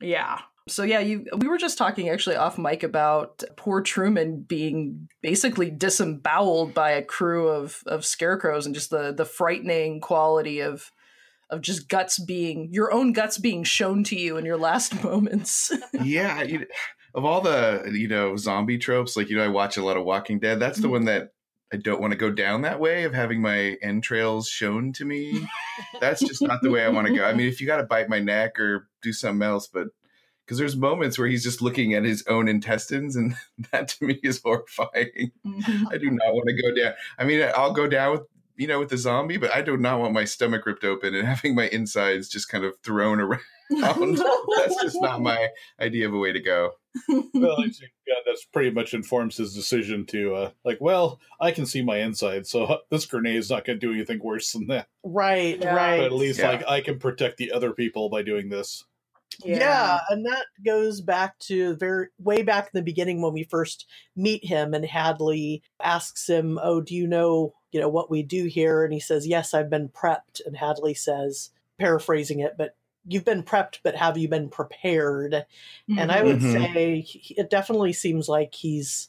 yeah. 0.00 0.38
So 0.68 0.82
yeah, 0.82 1.00
you 1.00 1.26
we 1.36 1.48
were 1.48 1.58
just 1.58 1.78
talking 1.78 2.08
actually 2.08 2.36
off 2.36 2.58
mic 2.58 2.82
about 2.82 3.42
poor 3.56 3.80
Truman 3.80 4.42
being 4.42 5.08
basically 5.22 5.70
disemboweled 5.70 6.74
by 6.74 6.90
a 6.92 7.02
crew 7.02 7.48
of 7.48 7.82
of 7.86 8.04
scarecrows 8.04 8.66
and 8.66 8.74
just 8.74 8.90
the 8.90 9.12
the 9.12 9.24
frightening 9.24 10.00
quality 10.00 10.60
of 10.60 10.90
of 11.50 11.60
just 11.62 11.88
guts 11.88 12.18
being 12.18 12.68
your 12.72 12.92
own 12.92 13.12
guts 13.12 13.38
being 13.38 13.64
shown 13.64 14.04
to 14.04 14.16
you 14.16 14.36
in 14.36 14.44
your 14.44 14.58
last 14.58 15.02
moments. 15.04 15.72
yeah, 16.02 16.42
you, 16.42 16.66
of 17.14 17.24
all 17.24 17.40
the 17.40 17.90
you 17.92 18.08
know 18.08 18.36
zombie 18.36 18.78
tropes, 18.78 19.16
like 19.16 19.28
you 19.30 19.36
know, 19.36 19.44
I 19.44 19.48
watch 19.48 19.76
a 19.76 19.84
lot 19.84 19.96
of 19.96 20.04
Walking 20.04 20.38
Dead. 20.38 20.60
That's 20.60 20.78
the 20.78 20.88
Mhm. 20.88 20.92
one 20.92 21.04
that 21.06 21.32
I 21.72 21.76
don't 21.76 22.00
want 22.00 22.12
to 22.12 22.18
go 22.18 22.30
down 22.30 22.62
that 22.62 22.80
way 22.80 23.04
of 23.04 23.12
having 23.12 23.42
my 23.42 23.76
entrails 23.82 24.48
shown 24.48 24.92
to 24.94 25.04
me. 25.04 25.46
That's 26.00 26.20
just 26.20 26.40
not 26.42 26.60
the 26.62 26.70
way 26.70 26.82
I 26.84 26.88
want 26.88 27.06
to 27.08 27.14
go. 27.14 27.24
I 27.24 27.34
mean, 27.34 27.46
if 27.48 27.60
you 27.60 27.66
got 27.66 27.76
to 27.78 27.82
bite 27.84 28.08
my 28.08 28.20
neck 28.20 28.58
or 28.58 28.88
do 29.02 29.12
something 29.12 29.46
else, 29.46 29.66
but 29.66 29.88
because 30.48 30.56
there's 30.58 30.76
moments 30.76 31.18
where 31.18 31.28
he's 31.28 31.44
just 31.44 31.60
looking 31.60 31.92
at 31.92 32.04
his 32.04 32.24
own 32.26 32.48
intestines, 32.48 33.16
and 33.16 33.34
that 33.70 33.88
to 33.88 34.06
me 34.06 34.18
is 34.22 34.40
horrifying. 34.42 35.30
I 35.90 35.98
do 35.98 36.10
not 36.10 36.32
want 36.32 36.48
to 36.48 36.62
go 36.62 36.74
down. 36.74 36.94
I 37.18 37.24
mean, 37.24 37.46
I'll 37.54 37.74
go 37.74 37.86
down 37.86 38.12
with 38.12 38.22
you 38.56 38.66
know 38.66 38.78
with 38.78 38.88
the 38.88 38.96
zombie, 38.96 39.36
but 39.36 39.54
I 39.54 39.60
do 39.60 39.76
not 39.76 40.00
want 40.00 40.14
my 40.14 40.24
stomach 40.24 40.64
ripped 40.64 40.84
open 40.84 41.14
and 41.14 41.28
having 41.34 41.54
my 41.54 41.68
insides 41.68 42.28
just 42.30 42.48
kind 42.48 42.64
of 42.64 42.78
thrown 42.82 43.20
around. 43.20 43.42
That's 43.70 44.82
just 44.82 44.96
not 45.02 45.20
my 45.30 45.48
idea 45.78 46.08
of 46.08 46.14
a 46.14 46.18
way 46.18 46.32
to 46.32 46.40
go. 46.40 46.70
Well, 47.08 47.60
it's- 47.60 47.80
yeah, 48.06 48.14
that's 48.24 48.46
pretty 48.46 48.70
much 48.70 48.94
informs 48.94 49.36
his 49.36 49.54
decision 49.54 50.06
to 50.06 50.34
uh, 50.34 50.50
like, 50.64 50.78
well, 50.80 51.20
I 51.38 51.50
can 51.50 51.66
see 51.66 51.82
my 51.82 51.98
inside, 51.98 52.46
so 52.46 52.78
this 52.90 53.04
grenade 53.04 53.36
is 53.36 53.50
not 53.50 53.66
going 53.66 53.78
to 53.78 53.86
do 53.86 53.92
anything 53.92 54.18
worse 54.22 54.50
than 54.52 54.66
that. 54.68 54.88
right 55.04 55.58
Yeah. 55.60 55.74
right 55.74 55.98
But 55.98 56.06
at 56.06 56.12
least 56.14 56.38
Yeah. 56.38 56.48
like 56.52 56.66
I 56.66 56.80
can 56.80 56.98
protect 56.98 57.36
the 57.36 57.52
other 57.52 57.72
people 57.72 58.08
by 58.08 58.22
doing 58.22 58.48
this. 58.48 58.84
Yeah. 59.44 60.00
and 60.10 60.24
that 60.26 60.46
goes 60.64 61.00
back 61.00 61.38
to 61.40 61.74
very 61.76 62.08
way 62.18 62.42
back 62.42 62.64
in 62.64 62.70
the 62.78 62.82
beginning 62.82 63.22
when 63.22 63.32
we 63.32 63.44
first 63.44 63.86
meet 64.16 64.44
him 64.44 64.74
and 64.74 64.84
Hadley 64.84 65.62
asks 65.82 66.28
him, 66.28 66.58
"Oh, 66.62 66.80
do 66.80 66.94
you 66.94 67.06
know, 67.06 67.54
you 67.72 67.80
know 67.80 67.88
what 67.88 68.10
we 68.10 68.22
do 68.22 68.46
here?" 68.46 68.84
and 68.84 68.92
he 68.92 69.00
says, 69.00 69.26
"Yes, 69.26 69.54
I've 69.54 69.70
been 69.70 69.88
prepped." 69.88 70.40
And 70.44 70.56
Hadley 70.56 70.94
says, 70.94 71.50
paraphrasing 71.78 72.40
it, 72.40 72.56
but 72.58 72.74
you've 73.06 73.24
been 73.24 73.42
prepped, 73.44 73.78
but 73.84 73.94
have 73.94 74.18
you 74.18 74.28
been 74.28 74.48
prepared? 74.48 75.46
And 75.96 76.10
I 76.10 76.22
would 76.24 76.38
Mhm. 76.40 76.52
say 76.52 77.06
it 77.36 77.48
definitely 77.50 77.92
seems 77.92 78.28
like 78.28 78.52
he's 78.54 79.08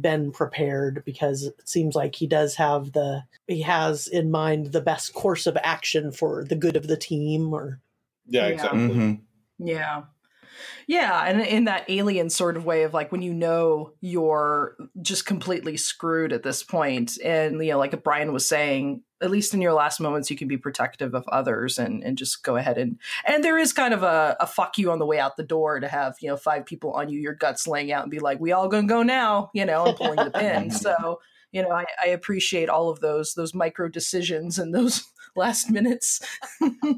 been 0.00 0.32
prepared 0.32 1.04
because 1.04 1.44
it 1.44 1.68
seems 1.68 1.94
like 1.94 2.16
he 2.16 2.26
does 2.26 2.56
have 2.56 2.92
the 2.92 3.22
he 3.46 3.60
has 3.62 4.08
in 4.08 4.30
mind 4.32 4.72
the 4.72 4.80
best 4.80 5.12
course 5.14 5.46
of 5.46 5.56
action 5.62 6.10
for 6.10 6.42
the 6.44 6.56
good 6.56 6.74
of 6.76 6.88
the 6.88 6.96
team 6.96 7.52
or 7.54 7.80
Yeah, 8.26 8.46
Yeah. 8.46 8.52
exactly. 8.52 8.78
Mhm. 8.80 9.20
Yeah. 9.62 10.02
Yeah, 10.86 11.24
and 11.24 11.40
in 11.40 11.64
that 11.64 11.88
alien 11.88 12.30
sort 12.30 12.56
of 12.56 12.64
way 12.64 12.82
of 12.82 12.92
like 12.92 13.12
when 13.12 13.22
you 13.22 13.32
know 13.32 13.92
you're 14.00 14.76
just 15.00 15.26
completely 15.26 15.76
screwed 15.76 16.32
at 16.32 16.42
this 16.42 16.62
point, 16.62 17.18
and 17.24 17.64
you 17.64 17.72
know, 17.72 17.78
like 17.78 18.02
Brian 18.02 18.32
was 18.32 18.46
saying, 18.46 19.02
at 19.20 19.30
least 19.30 19.54
in 19.54 19.62
your 19.62 19.72
last 19.72 20.00
moments, 20.00 20.30
you 20.30 20.36
can 20.36 20.48
be 20.48 20.56
protective 20.56 21.14
of 21.14 21.26
others 21.28 21.78
and 21.78 22.02
and 22.02 22.18
just 22.18 22.42
go 22.42 22.56
ahead 22.56 22.78
and 22.78 22.98
and 23.26 23.44
there 23.44 23.58
is 23.58 23.72
kind 23.72 23.94
of 23.94 24.02
a, 24.02 24.36
a 24.40 24.46
fuck 24.46 24.78
you 24.78 24.90
on 24.90 24.98
the 24.98 25.06
way 25.06 25.18
out 25.18 25.36
the 25.36 25.42
door 25.42 25.80
to 25.80 25.88
have 25.88 26.16
you 26.20 26.28
know 26.28 26.36
five 26.36 26.66
people 26.66 26.92
on 26.92 27.08
you, 27.08 27.18
your 27.18 27.34
guts 27.34 27.66
laying 27.66 27.92
out, 27.92 28.02
and 28.02 28.10
be 28.10 28.20
like, 28.20 28.40
we 28.40 28.52
all 28.52 28.68
gonna 28.68 28.86
go 28.86 29.02
now, 29.02 29.50
you 29.54 29.64
know, 29.64 29.86
and 29.86 29.96
pulling 29.96 30.16
the 30.16 30.30
pin. 30.30 30.70
so 30.70 31.20
you 31.52 31.62
know, 31.62 31.70
I, 31.70 31.84
I 32.02 32.08
appreciate 32.08 32.68
all 32.68 32.88
of 32.88 33.00
those 33.00 33.34
those 33.34 33.54
micro 33.54 33.88
decisions 33.88 34.58
and 34.58 34.74
those 34.74 35.04
last 35.36 35.70
minutes. 35.70 36.20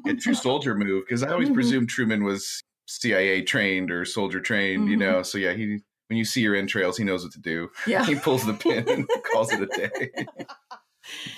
a 0.06 0.14
true 0.14 0.34
soldier 0.34 0.75
move 0.75 1.04
because 1.06 1.23
I 1.23 1.30
always 1.32 1.50
Mhm. 1.50 1.54
presumed 1.54 1.88
Truman 1.88 2.25
was 2.25 2.61
CIA 2.87 3.42
trained 3.42 3.90
or 3.90 4.04
soldier 4.04 4.40
trained, 4.40 4.88
you 4.88 4.96
Mhm. 4.96 5.00
know. 5.00 5.23
So 5.23 5.38
yeah, 5.38 5.52
he 5.52 5.80
when 6.08 6.18
you 6.18 6.25
see 6.25 6.42
your 6.42 6.54
entrails, 6.54 6.96
he 6.99 7.04
knows 7.04 7.23
what 7.25 7.32
to 7.32 7.40
do. 7.40 7.70
Yeah. 7.87 8.04
He 8.06 8.14
pulls 8.14 8.44
the 8.46 8.54
pin 8.54 8.84
and 8.88 9.08
calls 9.32 9.52
it 9.52 9.62
a 9.62 9.66
day. 9.66 10.11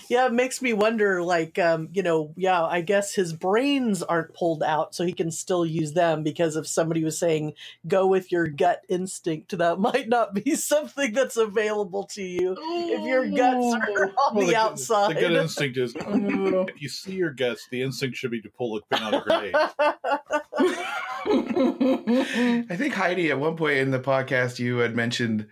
Yeah 0.09 0.27
it 0.27 0.33
makes 0.33 0.63
me 0.63 0.73
wonder 0.73 1.23
like 1.23 1.59
um 1.59 1.89
you 1.93 2.03
know 2.03 2.33
yeah 2.37 2.63
i 2.65 2.81
guess 2.81 3.15
his 3.15 3.33
brains 3.33 4.03
aren't 4.03 4.33
pulled 4.35 4.63
out 4.63 4.95
so 4.95 5.05
he 5.05 5.13
can 5.13 5.31
still 5.31 5.67
use 5.67 5.93
them 5.93 6.23
because 6.23 6.57
if 6.57 6.67
somebody 6.67 7.03
was 7.05 7.19
saying 7.19 7.53
go 7.87 8.07
with 8.07 8.31
your 8.31 8.47
gut 8.47 8.83
instinct 8.89 9.57
that 9.57 9.79
might 9.79 10.09
not 10.09 10.35
be 10.35 10.55
something 10.55 11.13
that's 11.13 11.37
available 11.37 12.05
to 12.05 12.23
you 12.23 12.57
if 12.61 13.07
your 13.07 13.27
guts 13.29 13.75
are 13.75 14.09
on 14.29 14.37
Well, 14.37 14.47
the, 14.47 14.53
gut- 14.53 14.71
outside 14.73 15.17
The 15.17 15.21
good 15.21 15.33
instinct 15.43 15.77
is 15.79 15.95
Oh. 15.99 16.67
if 16.69 16.81
you 16.81 16.89
see 16.89 17.13
your 17.13 17.31
guts, 17.33 17.67
the 17.71 17.83
instinct 17.83 18.17
should 18.17 18.31
be 18.31 18.41
to 18.43 18.49
pull 18.51 18.75
the 18.75 18.83
pin 18.97 19.03
on 19.03 19.15
a 19.15 19.21
grenade. 19.23 19.55
I 22.71 22.77
think 22.77 22.95
Heidi, 22.95 23.31
at 23.31 23.39
one 23.39 23.57
point 23.57 23.79
in 23.79 23.91
the 23.91 23.99
podcast, 23.99 24.59
you 24.59 24.79
had 24.79 24.95
mentioned, 24.95 25.47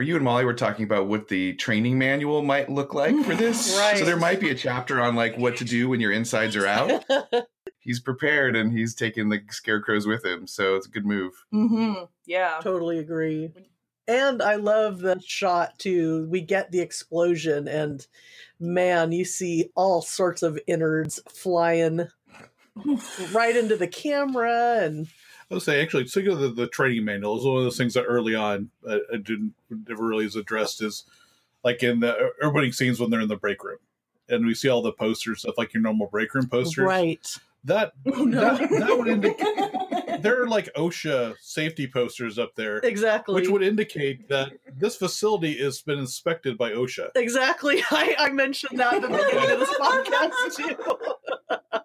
or 0.00 0.02
you 0.02 0.16
and 0.16 0.24
Molly 0.24 0.46
were 0.46 0.54
talking 0.54 0.86
about 0.86 1.08
what 1.08 1.28
the 1.28 1.52
training 1.56 1.98
manual 1.98 2.40
might 2.40 2.70
look 2.70 2.94
like 2.94 3.14
for 3.22 3.34
this. 3.34 3.76
Right. 3.78 3.98
So 3.98 4.06
there 4.06 4.16
might 4.16 4.40
be 4.40 4.48
a 4.48 4.54
chapter 4.54 4.98
on 4.98 5.14
like 5.14 5.36
what 5.36 5.58
to 5.58 5.64
do 5.66 5.90
when 5.90 6.00
your 6.00 6.10
insides 6.10 6.56
are 6.56 6.66
out. 6.66 7.04
he's 7.80 8.00
prepared 8.00 8.56
and 8.56 8.72
he's 8.72 8.94
taking 8.94 9.28
the 9.28 9.42
scarecrows 9.50 10.06
with 10.06 10.24
him, 10.24 10.46
so 10.46 10.74
it's 10.74 10.86
a 10.86 10.90
good 10.90 11.04
move. 11.04 11.34
hmm 11.50 11.92
Yeah. 12.24 12.60
totally 12.62 12.98
agree 12.98 13.52
and 14.08 14.42
i 14.42 14.54
love 14.54 15.00
the 15.00 15.20
shot 15.24 15.78
too 15.78 16.26
we 16.30 16.40
get 16.40 16.72
the 16.72 16.80
explosion 16.80 17.68
and 17.68 18.06
man 18.58 19.12
you 19.12 19.26
see 19.26 19.68
all 19.76 20.00
sorts 20.00 20.42
of 20.42 20.58
innards 20.66 21.20
flying 21.28 22.08
right 23.32 23.54
into 23.54 23.76
the 23.76 23.86
camera 23.86 24.78
and 24.80 25.06
I 25.50 25.54
would 25.54 25.62
say 25.62 25.82
actually, 25.82 26.06
speaking 26.06 26.32
of 26.32 26.38
the, 26.40 26.48
the 26.48 26.68
training 26.68 27.04
manual, 27.04 27.38
is 27.38 27.44
one 27.44 27.58
of 27.58 27.64
those 27.64 27.76
things 27.76 27.94
that 27.94 28.04
early 28.04 28.34
on 28.34 28.70
uh, 28.88 28.98
I 29.12 29.16
didn't 29.16 29.54
never 29.88 30.06
really 30.06 30.24
is 30.24 30.36
addressed 30.36 30.82
is 30.82 31.04
like 31.64 31.82
in 31.82 32.00
the 32.00 32.30
opening 32.42 32.72
scenes 32.72 33.00
when 33.00 33.10
they're 33.10 33.20
in 33.20 33.28
the 33.28 33.36
break 33.36 33.62
room, 33.64 33.78
and 34.28 34.46
we 34.46 34.54
see 34.54 34.68
all 34.68 34.82
the 34.82 34.92
posters 34.92 35.40
stuff 35.40 35.58
like 35.58 35.74
your 35.74 35.82
normal 35.82 36.06
break 36.06 36.32
room 36.34 36.48
posters. 36.48 36.84
right 36.84 37.38
That 37.64 37.92
Oh, 38.06 38.24
no. 38.24 38.56
that, 38.56 38.70
that 38.70 38.98
would 38.98 39.08
indicate 39.08 40.20
there 40.22 40.42
are 40.42 40.48
like 40.48 40.68
OSHA 40.76 41.34
safety 41.40 41.86
posters 41.86 42.38
up 42.38 42.54
there, 42.54 42.78
exactly 42.78 43.34
which 43.34 43.48
would 43.48 43.62
indicate 43.62 44.28
that 44.28 44.52
this 44.76 44.96
facility 44.96 45.58
has 45.62 45.80
been 45.82 45.98
inspected 45.98 46.56
by 46.58 46.70
OSHA. 46.72 47.10
Exactly. 47.16 47.82
I, 47.90 48.14
I 48.18 48.30
mentioned 48.30 48.78
that 48.78 48.94
at 48.94 49.02
the 49.02 49.08
beginning 49.08 49.50
of 49.50 49.58
this 49.58 49.74
podcast 49.78 50.56
too. 50.56 51.14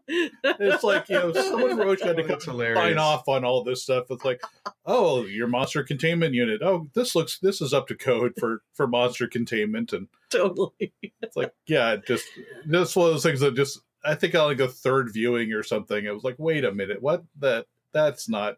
It's 0.08 0.84
like 0.84 1.10
you 1.10 1.15
know 1.15 1.34
someone 1.34 1.72
OSHA 1.78 2.06
had 2.06 2.18
to 2.18 2.24
come 2.24 2.39
sign 2.39 2.98
off 2.98 3.28
on 3.28 3.44
all 3.44 3.63
this 3.63 3.84
stuff. 3.84 4.06
It's 4.10 4.26
like, 4.26 4.41
oh, 4.86 5.26
your 5.26 5.48
monster 5.48 5.84
containment 5.84 6.34
unit. 6.34 6.62
Oh, 6.62 6.88
this 6.94 7.15
looks 7.15 7.39
this 7.39 7.62
is 7.62 7.74
up 7.74 7.88
to 7.88 7.96
code 7.96 8.34
for 8.39 8.62
for 8.74 8.88
monster 8.88 9.28
containment, 9.28 9.94
and 9.94 10.08
totally. 10.30 10.94
it's 11.22 11.36
like, 11.36 11.54
yeah, 11.68 11.96
just 11.96 12.26
that's 12.65 12.96
one 12.96 13.08
of 13.08 13.13
those 13.13 13.24
things 13.24 13.39
that 13.39 13.56
just 13.56 13.80
I 14.04 14.15
think 14.15 14.36
on 14.36 14.48
like 14.48 14.60
a 14.60 14.68
third 14.68 15.12
viewing 15.12 15.52
or 15.54 15.63
something, 15.63 16.06
it 16.06 16.13
was 16.13 16.24
like, 16.24 16.36
wait 16.38 16.63
a 16.63 16.72
minute, 16.72 17.02
what 17.02 17.24
that 17.39 17.65
that's 17.91 18.30
not. 18.30 18.58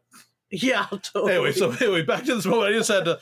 Yeah, 0.50 0.88
totally. 1.02 1.34
Anyway, 1.34 1.52
so 1.54 1.72
anyway, 1.72 2.04
back 2.04 2.24
to 2.26 2.36
this 2.36 2.46
moment. 2.46 2.74
I 2.74 2.78
just 2.78 2.90
had 2.90 3.06
to. 3.06 3.20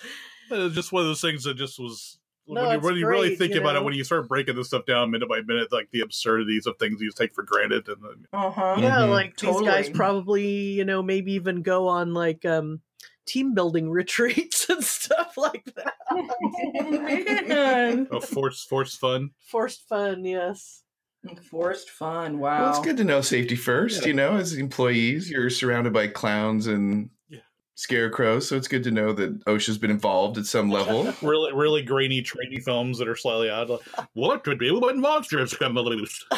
It 0.52 0.58
was 0.58 0.76
just 0.76 0.92
one 0.92 1.02
of 1.02 1.08
those 1.08 1.22
things 1.22 1.44
that 1.44 1.58
just 1.58 1.80
was. 1.80 2.20
No, 2.48 2.62
when 2.62 2.70
you, 2.72 2.78
it's 2.78 2.86
when 2.86 2.96
you 2.96 3.08
really 3.08 3.36
think 3.36 3.54
you 3.54 3.60
about 3.62 3.74
know? 3.74 3.80
it, 3.82 3.84
when 3.86 3.94
you 3.96 4.04
start 4.04 4.28
breaking 4.28 4.56
this 4.56 4.68
stuff 4.68 4.86
down 4.86 5.10
minute 5.12 5.28
by 5.28 5.42
minute, 5.42 5.72
like 5.72 5.90
the 5.92 6.02
absurdities 6.02 6.68
of 6.68 6.78
things 6.78 7.02
you 7.02 7.12
take 7.12 7.34
for 7.34 7.44
granted, 7.44 7.88
and 7.88 7.98
then, 8.04 8.28
Uh-huh. 8.34 8.76
yeah, 8.80 9.00
Mhm. 9.00 9.10
like 9.10 9.36
these 9.38 9.62
guys 9.62 9.90
probably, 9.90 10.48
you 10.48 10.86
know, 10.86 11.02
maybe 11.02 11.34
even 11.34 11.62
go 11.64 11.88
on 11.88 12.14
like 12.14 12.46
um 12.46 12.82
team 13.26 13.56
building 13.56 13.90
retreats 14.00 14.70
and 14.70 14.84
stuff 14.84 15.36
like 15.38 15.66
that. 15.76 15.94
Man. 17.48 18.08
oh, 18.12 18.20
force 18.20 18.64
force 18.64 18.96
fun. 18.96 19.32
Forced 19.40 19.88
fun, 19.88 20.24
yes. 20.26 20.84
Forced 21.50 21.90
fun. 21.90 22.38
Well, 22.40 22.52
Wow. 22.64 22.70
it's 22.70 22.80
good 22.86 22.98
to 22.98 23.04
know 23.04 23.22
safety 23.22 23.56
first. 23.56 24.02
Yeah. 24.02 24.08
You 24.10 24.14
know, 24.14 24.36
as 24.36 24.54
employees, 24.54 25.30
you're 25.30 25.50
surrounded 25.50 25.92
by 25.94 26.08
clowns 26.08 26.68
and 26.68 27.10
Yeah. 27.76 27.82
scarecrows, 27.84 28.50
so 28.50 28.56
it's 28.56 28.68
good 28.68 28.84
to 28.84 28.92
know 28.92 29.14
that 29.14 29.44
OSHA's 29.46 29.78
been 29.78 29.92
involved 29.92 30.38
at 30.38 30.46
some 30.46 30.70
level. 30.70 31.14
really 31.22 31.54
really 31.54 31.82
grainy 31.82 32.22
trainy 32.22 32.64
films 32.64 32.98
that 33.00 33.08
are 33.08 33.16
slightly 33.16 33.50
odd. 33.50 33.70
Like, 33.70 33.82
what 34.14 34.46
would 34.48 34.60
be 34.60 34.72
when 34.72 35.02
monsters 35.02 35.54
come 35.54 35.76
loose? 35.76 36.26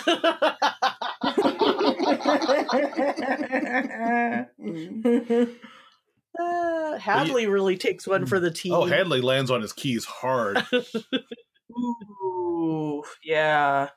Uh, 6.39 7.00
Hadley 7.00 7.47
really 7.47 7.78
takes 7.78 8.06
one 8.06 8.28
for 8.28 8.39
the 8.39 8.52
team. 8.52 8.73
Oh, 8.73 8.86
Hadley 8.86 9.21
lands 9.21 9.50
on 9.50 9.62
his 9.62 9.73
keys 9.73 10.06
hard. 10.06 10.63
Ooh, 11.71 13.04
yeah. 13.23 13.89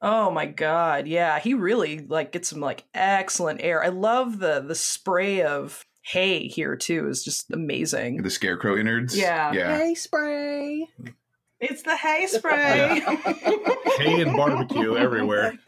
Oh 0.00 0.30
my 0.30 0.46
god, 0.46 1.08
yeah. 1.08 1.40
He 1.40 1.54
really 1.54 2.06
like 2.06 2.30
gets 2.30 2.48
some 2.48 2.60
like 2.60 2.84
excellent 2.94 3.60
air. 3.60 3.82
I 3.82 3.88
love 3.88 4.38
the 4.38 4.60
the 4.60 4.76
spray 4.76 5.42
of 5.42 5.84
hay 6.08 6.48
here 6.48 6.76
too. 6.76 7.08
Is 7.08 7.24
just 7.24 7.50
amazing. 7.52 8.22
The 8.22 8.30
scarecrow 8.30 8.76
innards. 8.76 9.16
Yeah. 9.16 9.52
Yeah. 9.52 9.76
Hey, 9.76 9.94
spray. 9.94 10.88
It's 11.60 11.82
the 11.82 11.96
hay 11.96 12.26
spray. 12.26 13.00
Hay 13.98 14.22
and 14.22 14.36
barbecue 14.36 14.96
everywhere. 14.96 15.58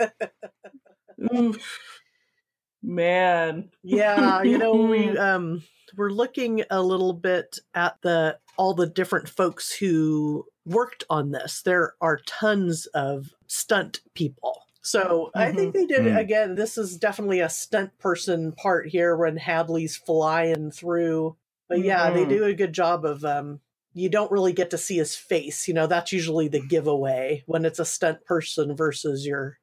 Man. 2.83 3.71
yeah 3.83 4.43
you 4.43 4.57
know 4.57 4.73
we 4.73 5.09
um 5.19 5.63
we're 5.97 6.11
looking 6.11 6.63
a 6.71 6.81
little 6.81 7.13
bit 7.13 7.59
at 7.75 7.97
the 8.03 8.39
all 8.57 8.73
the 8.73 8.87
different 8.87 9.29
folks 9.29 9.71
who 9.73 10.47
worked 10.65 11.05
on 11.11 11.33
this 11.33 11.61
there 11.63 11.95
are 12.01 12.21
tons 12.27 12.87
of 12.87 13.35
stunt 13.49 14.01
people 14.15 14.63
so 14.91 15.31
i 15.35 15.53
think 15.53 15.75
they 15.75 15.87
did 15.87 16.03
Mhm. 16.03 16.19
again 16.19 16.55
this 16.55 16.77
is 16.79 16.97
definitely 16.97 17.41
a 17.41 17.49
stunt 17.49 17.97
person 17.99 18.53
part 18.53 18.89
here 18.89 19.17
when 19.17 19.37
hadley's 19.37 19.97
flying 19.97 20.71
through 20.71 21.37
but 21.69 21.81
yeah 21.81 22.11
they 22.11 22.25
Mhm. 22.25 22.29
do 22.29 22.45
a 22.45 22.55
good 22.55 22.73
job 22.73 23.05
of 23.05 23.25
um 23.25 23.61
you 23.93 24.09
don't 24.09 24.31
really 24.33 24.53
get 24.53 24.71
to 24.71 24.79
see 24.79 24.97
his 24.97 25.15
face 25.17 25.67
you 25.69 25.75
know 25.75 25.87
that's 25.87 26.13
usually 26.13 26.49
the 26.49 26.61
giveaway 26.67 27.43
when 27.47 27.65
it's 27.65 27.79
a 27.79 27.85
stunt 27.85 28.25
person 28.25 28.75
versus 28.77 29.27
your 29.27 29.59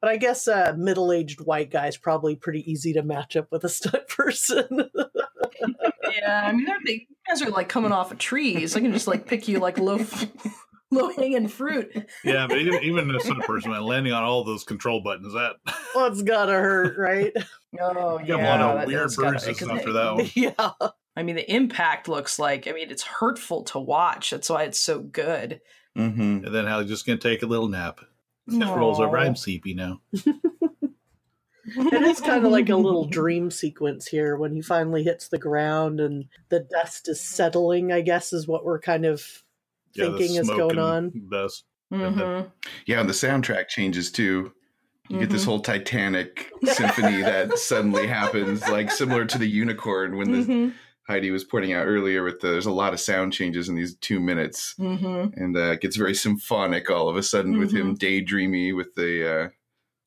but 0.00 0.10
I 0.10 0.16
guess 0.16 0.48
a 0.48 0.74
middle-aged 0.76 1.42
white 1.42 1.70
guy 1.70 1.86
is 1.86 1.96
probably 1.96 2.34
pretty 2.34 2.68
easy 2.68 2.92
to 2.94 3.04
match 3.04 3.36
up 3.36 3.46
with 3.52 3.62
a 3.62 3.68
stunt 3.78 4.08
person. 4.08 4.90
Yeah, 6.12 6.42
I 6.44 6.50
mean 6.52 6.64
they're. 6.64 6.80
You 6.84 7.06
guys 7.28 7.40
are 7.40 7.50
like 7.50 7.68
coming 7.68 7.92
off 7.92 8.10
of 8.10 8.18
trees. 8.18 8.74
I 8.74 8.80
can 8.80 8.92
just 8.92 9.06
like 9.06 9.28
pick 9.28 9.46
you 9.46 9.60
like 9.60 9.78
low 9.78 9.98
low 10.96 11.10
hanging 11.10 11.48
fruit. 11.48 11.90
Yeah, 12.24 12.46
but 12.46 12.58
even 12.58 12.82
even 12.82 13.14
as 13.14 13.28
a 13.28 13.34
person 13.36 13.70
man, 13.70 13.82
landing 13.82 14.12
on 14.12 14.22
all 14.22 14.44
those 14.44 14.64
control 14.64 15.02
buttons, 15.02 15.32
that 15.34 15.56
well, 15.94 16.06
it's 16.06 16.22
gotta 16.22 16.52
hurt, 16.52 16.96
right? 16.98 17.32
Oh 17.80 18.18
you 18.18 18.36
yeah. 18.36 18.42
got 18.42 18.60
a 18.60 18.66
lot 18.66 18.74
of 18.74 18.78
that- 18.80 18.86
weird 18.86 19.04
that's 19.04 19.16
gotta- 19.16 19.38
bruises 19.44 19.66
after 19.68 19.92
that 19.94 20.14
one. 20.14 20.30
yeah. 20.34 20.70
I 21.16 21.22
mean, 21.22 21.36
the 21.36 21.50
impact 21.50 22.06
looks 22.06 22.38
like. 22.38 22.68
I 22.68 22.72
mean, 22.72 22.90
it's 22.90 23.02
hurtful 23.02 23.64
to 23.64 23.78
watch. 23.78 24.28
That's 24.30 24.50
why 24.50 24.64
it's 24.64 24.78
so 24.78 25.00
good. 25.00 25.60
Mm-hmm. 25.96 26.44
And 26.46 26.54
then 26.54 26.66
Hadley's 26.66 26.88
just 26.90 27.06
gonna 27.06 27.18
take 27.18 27.42
a 27.42 27.46
little 27.46 27.68
nap. 27.68 28.00
Just 28.48 28.60
rolls 28.74 29.00
over. 29.00 29.16
I'm 29.16 29.36
sleepy 29.36 29.72
now. 29.74 30.00
It 31.64 32.02
is 32.02 32.20
kind 32.20 32.44
of 32.44 32.50
like 32.50 32.68
a 32.70 32.76
little 32.76 33.06
dream 33.06 33.50
sequence 33.50 34.06
here 34.08 34.36
when 34.36 34.52
he 34.52 34.60
finally 34.62 35.04
hits 35.04 35.28
the 35.28 35.38
ground 35.38 36.00
and 36.00 36.24
the 36.48 36.60
dust 36.70 37.08
is 37.08 37.20
settling, 37.20 37.92
I 37.92 38.00
guess, 38.00 38.32
is 38.32 38.48
what 38.48 38.64
we're 38.64 38.80
kind 38.80 39.06
of 39.06 39.24
Yeah, 39.94 40.16
thinking 40.16 40.36
is 40.36 40.48
going 40.48 40.70
and 40.72 40.80
on. 40.80 41.28
Dust. 41.30 41.64
Mhm. 41.92 42.50
Yeah, 42.86 43.00
and 43.00 43.08
the 43.08 43.12
soundtrack 43.14 43.68
changes 43.68 44.10
too. 44.10 44.52
You 45.08 45.18
get 45.18 45.30
this 45.30 45.42
Mhm. 45.42 45.46
whole 45.46 45.60
Titanic 45.60 46.50
symphony 46.64 47.20
that 47.22 47.58
suddenly 47.58 48.06
happens, 48.06 48.66
like 48.68 48.90
similar 48.90 49.24
to 49.26 49.36
the 49.38 49.48
unicorn 49.48 50.16
when 50.16 50.32
the 50.32 50.38
Mhm. 50.38 50.72
Heidi 51.08 51.30
was 51.30 51.44
pointing 51.44 51.72
out 51.74 51.84
earlier. 51.86 52.22
With 52.24 52.40
the, 52.40 52.48
there's 52.48 52.64
a 52.66 52.70
lot 52.72 52.94
of 52.94 53.00
sound 53.00 53.32
changes 53.34 53.68
in 53.68 53.74
these 53.74 53.94
two 53.96 54.20
minutes, 54.20 54.74
Mhm. 54.80 55.32
and 55.36 55.56
uh, 55.56 55.72
it 55.72 55.80
gets 55.82 55.96
very 55.96 56.14
symphonic 56.14 56.88
all 56.90 57.08
of 57.08 57.16
a 57.16 57.22
sudden 57.22 57.58
with 57.58 57.72
him 57.72 57.96
daydreamy 57.96 58.74
with 58.74 58.94
the 58.94 59.28
uh, 59.44 59.48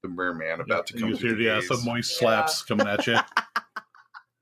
the 0.01 0.09
merman 0.09 0.61
about 0.61 0.87
to 0.87 0.93
come. 0.97 1.09
You 1.09 1.15
hear, 1.17 1.35
the 1.35 1.43
yeah, 1.43 1.59
some 1.61 1.83
moist 1.85 2.13
Yeah. 2.13 2.27
slaps 2.27 2.63
coming 2.63 2.87
at 2.87 3.05
you. 3.05 3.17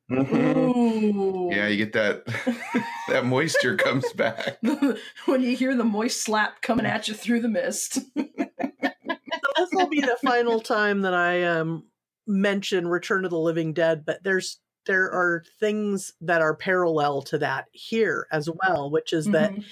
Mhm. 0.09 1.51
Yeah, 1.51 1.67
you 1.67 1.77
get 1.77 1.93
that 1.93 2.25
that 3.07 3.25
moisture 3.25 3.75
comes 3.75 4.11
back. 4.13 4.57
when 5.25 5.41
you 5.41 5.55
hear 5.55 5.75
the 5.75 5.83
moist 5.83 6.21
slap 6.23 6.61
coming 6.61 6.85
at 6.85 7.07
you 7.07 7.13
through 7.13 7.41
the 7.41 7.49
mist. 7.49 7.99
this 8.15 9.69
will 9.73 9.89
be 9.89 10.01
the 10.01 10.17
final 10.23 10.59
time 10.59 11.01
that 11.01 11.13
I 11.13 11.43
um 11.43 11.85
mention 12.27 12.87
Return 12.87 13.25
of 13.25 13.31
the 13.31 13.39
Living 13.39 13.73
Dead, 13.73 14.05
but 14.05 14.23
there's 14.23 14.59
there 14.85 15.11
are 15.11 15.43
things 15.59 16.13
that 16.21 16.41
are 16.41 16.55
parallel 16.55 17.21
to 17.23 17.37
that 17.39 17.67
here 17.71 18.27
as 18.31 18.49
well, 18.49 18.89
which 18.91 19.13
is 19.13 19.29
that 19.29 19.53
Mhm. 19.55 19.63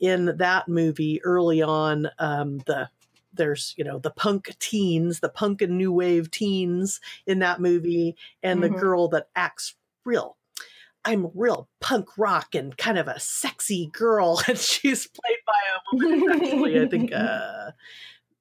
in 0.00 0.36
that 0.38 0.68
movie 0.68 1.22
early 1.24 1.62
on, 1.62 2.08
um, 2.18 2.58
the 2.66 2.88
there's 3.36 3.74
you 3.76 3.84
know 3.84 3.98
the 3.98 4.10
punk 4.10 4.54
teens, 4.58 5.20
the 5.20 5.28
punk 5.28 5.62
and 5.62 5.76
new 5.78 5.92
wave 5.92 6.30
teens 6.30 7.00
in 7.26 7.38
that 7.40 7.60
movie, 7.60 8.16
and 8.42 8.60
Mhm. 8.60 8.62
the 8.62 8.80
girl 8.80 9.08
that 9.08 9.28
acts 9.36 9.74
real. 10.04 10.36
I'm 11.04 11.30
real 11.34 11.68
punk 11.80 12.18
rock 12.18 12.54
and 12.54 12.76
kind 12.76 12.98
of 12.98 13.06
a 13.06 13.20
sexy 13.20 13.90
girl, 13.92 14.40
and 14.48 14.58
she's 14.58 15.06
played 15.06 15.38
by 15.46 15.52
a 15.70 15.96
woman 16.16 16.30
actually 16.32 16.80
I 16.80 16.86
think 16.88 17.12
uh, 17.14 17.70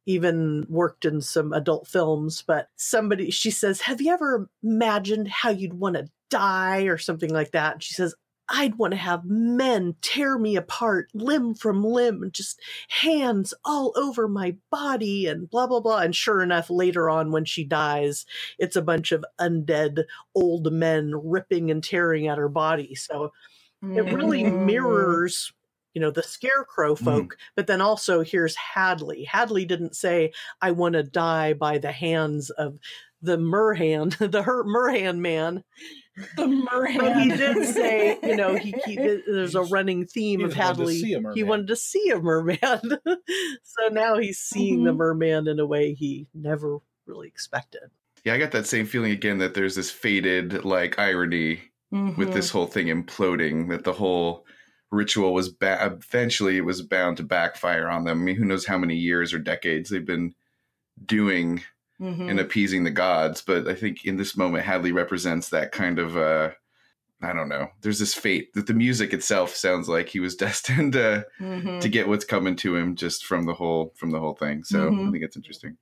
even 0.07 0.65
worked 0.69 1.05
in 1.05 1.21
some 1.21 1.53
adult 1.53 1.87
films. 1.87 2.43
But 2.45 2.69
somebody 2.75 3.31
she 3.31 3.51
says, 3.51 3.81
"Have 3.81 4.01
you 4.01 4.11
ever 4.13 4.49
imagined 4.63 5.27
how 5.27 5.49
you'd 5.49 5.73
want 5.73 5.95
to 5.95 6.09
die 6.29 6.83
or 6.83 6.97
something 6.97 7.29
like 7.31 7.51
that?" 7.51 7.73
And 7.73 7.83
she 7.83 7.93
says, 7.93 8.15
I'd 8.49 8.75
want 8.75 8.91
to 8.91 8.97
have 8.97 9.25
men 9.25 9.95
tear 10.01 10.37
me 10.37 10.55
apart 10.55 11.09
limb 11.13 11.55
from 11.55 11.83
limb, 11.83 12.29
just 12.31 12.61
hands 12.89 13.53
all 13.65 13.93
over 13.95 14.27
my 14.27 14.55
body, 14.71 15.27
and 15.27 15.49
blah, 15.49 15.67
blah, 15.67 15.79
blah. 15.79 15.99
And 15.99 16.15
sure 16.15 16.41
enough, 16.43 16.69
later 16.69 17.09
on, 17.09 17.31
when 17.31 17.45
she 17.45 17.63
dies, 17.63 18.25
it's 18.59 18.75
a 18.75 18.81
bunch 18.81 19.11
of 19.11 19.25
undead 19.39 20.03
old 20.35 20.71
men 20.71 21.13
ripping 21.23 21.71
and 21.71 21.83
tearing 21.83 22.27
at 22.27 22.37
her 22.37 22.49
body. 22.49 22.95
So 22.95 23.31
it 23.95 24.07
really 24.07 24.43
Mhm. 24.43 24.51
mirrors. 24.65 25.51
You 25.93 26.01
know, 26.01 26.11
the 26.11 26.23
scarecrow 26.23 26.95
folk, 26.95 27.37
but 27.55 27.67
then 27.67 27.81
also 27.81 28.21
here's 28.23 28.55
Hadley. 28.55 29.25
Hadley 29.25 29.65
didn't 29.65 29.95
say, 29.95 30.33
I 30.61 30.71
want 30.71 30.93
to 30.93 31.03
die 31.03 31.53
by 31.53 31.79
the 31.79 31.91
hands 31.91 32.49
of 32.51 32.79
the 33.21 33.37
Merhan, 33.37 34.17
the 34.31 34.43
hurt 34.43 34.67
Merhan 34.67 35.19
man. 35.19 35.63
the 36.37 36.47
merman. 36.47 36.97
But 36.97 37.17
he 37.21 37.29
did 37.29 37.65
say, 37.73 38.17
you 38.23 38.35
know, 38.35 38.55
he, 38.55 38.73
he 38.85 38.95
there's 38.95 39.55
a 39.55 39.63
running 39.63 40.05
theme 40.05 40.39
He 40.39 40.45
of 40.45 40.51
just 40.53 40.61
Hadley. 40.61 40.97
He 41.33 41.43
wanted 41.43 41.67
to 41.67 41.75
see 41.75 42.09
a 42.09 42.19
merman. 42.19 42.57
so 43.63 43.87
now 43.91 44.17
he's 44.17 44.39
seeing 44.39 44.83
the 44.83 44.91
Mhm. 44.93 44.97
merman 44.97 45.47
in 45.47 45.59
a 45.59 45.65
way 45.65 45.93
he 45.93 46.27
never 46.33 46.79
really 47.05 47.27
expected. 47.27 47.81
Yeah, 48.23 48.33
I 48.33 48.37
got 48.39 48.51
that 48.51 48.65
same 48.65 48.85
feeling 48.85 49.11
again 49.11 49.37
that 49.39 49.53
there's 49.53 49.75
this 49.75 49.91
faded 49.91 50.63
like 50.65 50.97
irony 50.97 51.61
with 51.91 52.29
Mhm. 52.29 52.33
this 52.33 52.49
whole 52.49 52.65
thing 52.67 52.87
imploding 52.87 53.69
that 53.69 53.83
the 53.83 53.93
whole 53.93 54.45
ritual 54.91 55.33
was 55.33 55.49
ba- 55.49 55.79
eventually 55.85 56.57
it 56.57 56.65
was 56.65 56.81
bound 56.81 57.17
to 57.17 57.23
backfire 57.23 57.89
on 57.89 58.05
them. 58.05 58.21
I 58.21 58.23
mean, 58.23 58.35
who 58.35 58.45
knows 58.45 58.65
how 58.65 58.77
many 58.77 58.95
years 58.95 59.33
or 59.33 59.39
decades 59.39 59.89
they've 59.89 60.05
been 60.05 60.33
doing 61.05 61.61
Mhm. 62.01 62.29
and 62.29 62.39
appeasing 62.39 62.83
the 62.83 62.91
gods, 62.91 63.41
but 63.41 63.67
I 63.67 63.73
think 63.75 64.05
in 64.05 64.17
this 64.17 64.35
moment 64.35 64.65
Hadley 64.65 64.91
represents 64.91 65.49
that 65.49 65.71
kind 65.71 65.99
of 65.99 66.17
uh 66.17 66.51
I 67.21 67.31
don't 67.33 67.47
know. 67.49 67.69
There's 67.81 67.99
this 67.99 68.13
fate 68.13 68.53
that 68.53 68.67
the 68.67 68.73
music 68.73 69.13
itself 69.13 69.55
sounds 69.55 69.87
like 69.87 70.09
he 70.09 70.19
was 70.19 70.35
destined 70.45 70.93
to 70.93 71.25
Mhm. 71.39 71.79
to 71.81 71.89
get 71.89 72.07
what's 72.07 72.25
coming 72.25 72.55
to 72.57 72.75
him 72.75 72.95
just 72.95 73.25
from 73.25 73.45
the 73.45 73.53
whole 73.53 73.93
from 73.95 74.11
the 74.11 74.19
whole 74.19 74.35
thing. 74.35 74.63
So 74.63 74.89
Mhm. 74.91 75.07
I 75.07 75.11
think 75.11 75.23
it's 75.23 75.37
interesting. 75.37 75.77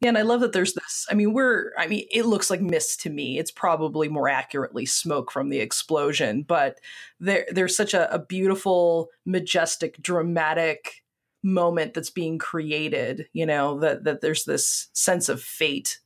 Yeah, 0.00 0.08
and 0.08 0.18
I 0.18 0.22
love 0.22 0.40
that 0.40 0.52
there's 0.52 0.74
this. 0.74 1.06
I 1.10 1.14
mean, 1.14 1.32
we're, 1.32 1.72
I 1.78 1.86
mean, 1.86 2.04
it 2.10 2.24
looks 2.26 2.50
like 2.50 2.60
mist 2.60 3.00
to 3.02 3.10
me. 3.10 3.38
It's 3.38 3.52
probably 3.52 4.08
more 4.08 4.28
accurately 4.28 4.86
smoke 4.86 5.30
from 5.30 5.50
the 5.50 5.60
explosion, 5.60 6.42
but 6.42 6.80
there, 7.20 7.46
there's 7.50 7.76
such 7.76 7.94
a, 7.94 8.12
a 8.12 8.18
beautiful, 8.18 9.08
majestic, 9.24 10.00
dramatic 10.02 11.02
moment 11.42 11.94
that's 11.94 12.10
being 12.10 12.38
created, 12.38 13.28
you 13.32 13.46
know, 13.46 13.78
that, 13.80 14.04
that 14.04 14.20
there's 14.20 14.44
this 14.44 14.88
sense 14.92 15.28
of 15.28 15.42
fate 15.42 16.00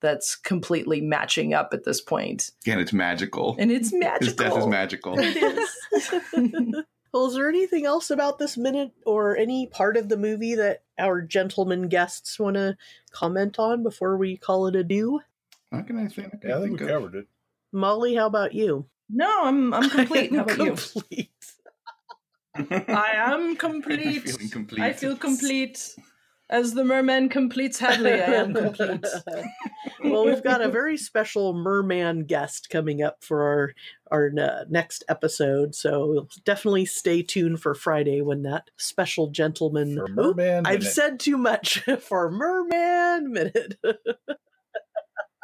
that's 0.00 0.36
completely 0.36 1.00
matching 1.00 1.54
up 1.54 1.70
at 1.72 1.84
this 1.84 2.00
point. 2.00 2.50
Again, 2.64 2.78
it's 2.78 2.92
magical. 2.92 3.56
And 3.58 3.72
it's 3.72 3.92
magical. 3.92 4.26
His 4.26 4.34
death 4.36 4.56
is 4.58 4.66
magical. 4.66 5.14
It 5.18 5.36
is. 5.36 6.14
well, 7.12 7.26
is 7.26 7.34
there 7.34 7.48
anything 7.48 7.86
else 7.86 8.10
about 8.10 8.38
this 8.38 8.56
minute 8.56 8.92
or 9.04 9.36
any 9.36 9.66
part 9.66 9.96
of 9.96 10.08
the 10.08 10.16
movie 10.18 10.54
that 10.54 10.82
our 10.98 11.22
gentlemen 11.22 11.88
guests 11.88 12.38
want 12.38 12.54
to 12.54 12.76
comment 13.10 13.58
on 13.58 13.82
before 13.82 14.16
we 14.16 14.36
call 14.36 14.66
it 14.66 14.76
a 14.76 14.84
do? 14.84 15.20
Not 15.72 15.88
gonna 15.88 16.08
think. 16.08 16.34
I 16.34 16.48
Yeah, 16.48 16.58
I 16.58 16.60
think 16.60 16.78
we 16.78 16.86
of- 16.86 16.92
covered 16.92 17.14
it. 17.16 17.26
Molly, 17.72 18.14
how 18.14 18.26
about 18.26 18.54
you? 18.54 18.86
No, 19.10 19.44
I'm, 19.44 19.72
I'm 19.74 19.88
complete. 19.90 20.34
How 20.34 20.42
about 20.42 20.58
you? 21.10 21.24
Complete. 22.56 22.88
I 22.88 23.10
am 23.14 23.56
complete. 23.68 24.22
Feeling 24.22 24.50
complete. 24.50 24.82
I 24.82 24.92
feel 24.92 25.16
complete. 25.16 25.96
As 26.48 26.74
the 26.74 26.84
merman 26.84 27.28
completes 27.28 27.80
Hadley, 27.80 28.12
I 28.12 28.34
am 28.34 28.54
complete. 28.54 29.04
well, 30.04 30.24
we've 30.24 30.44
got 30.44 30.60
a 30.60 30.68
very 30.68 30.96
special 30.96 31.52
merman 31.52 32.24
guest 32.24 32.70
coming 32.70 33.02
up 33.02 33.24
for 33.24 33.42
our 33.42 33.72
our 34.12 34.30
uh, 34.40 34.64
next 34.68 35.02
episode, 35.08 35.74
so 35.74 36.28
definitely 36.44 36.84
stay 36.86 37.22
tuned 37.22 37.60
for 37.60 37.74
Friday 37.74 38.20
when 38.20 38.42
that 38.42 38.70
special 38.76 39.30
gentleman. 39.30 39.96
For 39.96 40.04
Oop, 40.04 40.36
Merman 40.36 40.66
I've 40.66 40.86
said 40.86 41.18
too 41.18 41.36
much 41.36 41.80
for 41.98 42.30
merman 42.30 43.32
minute. 43.32 43.76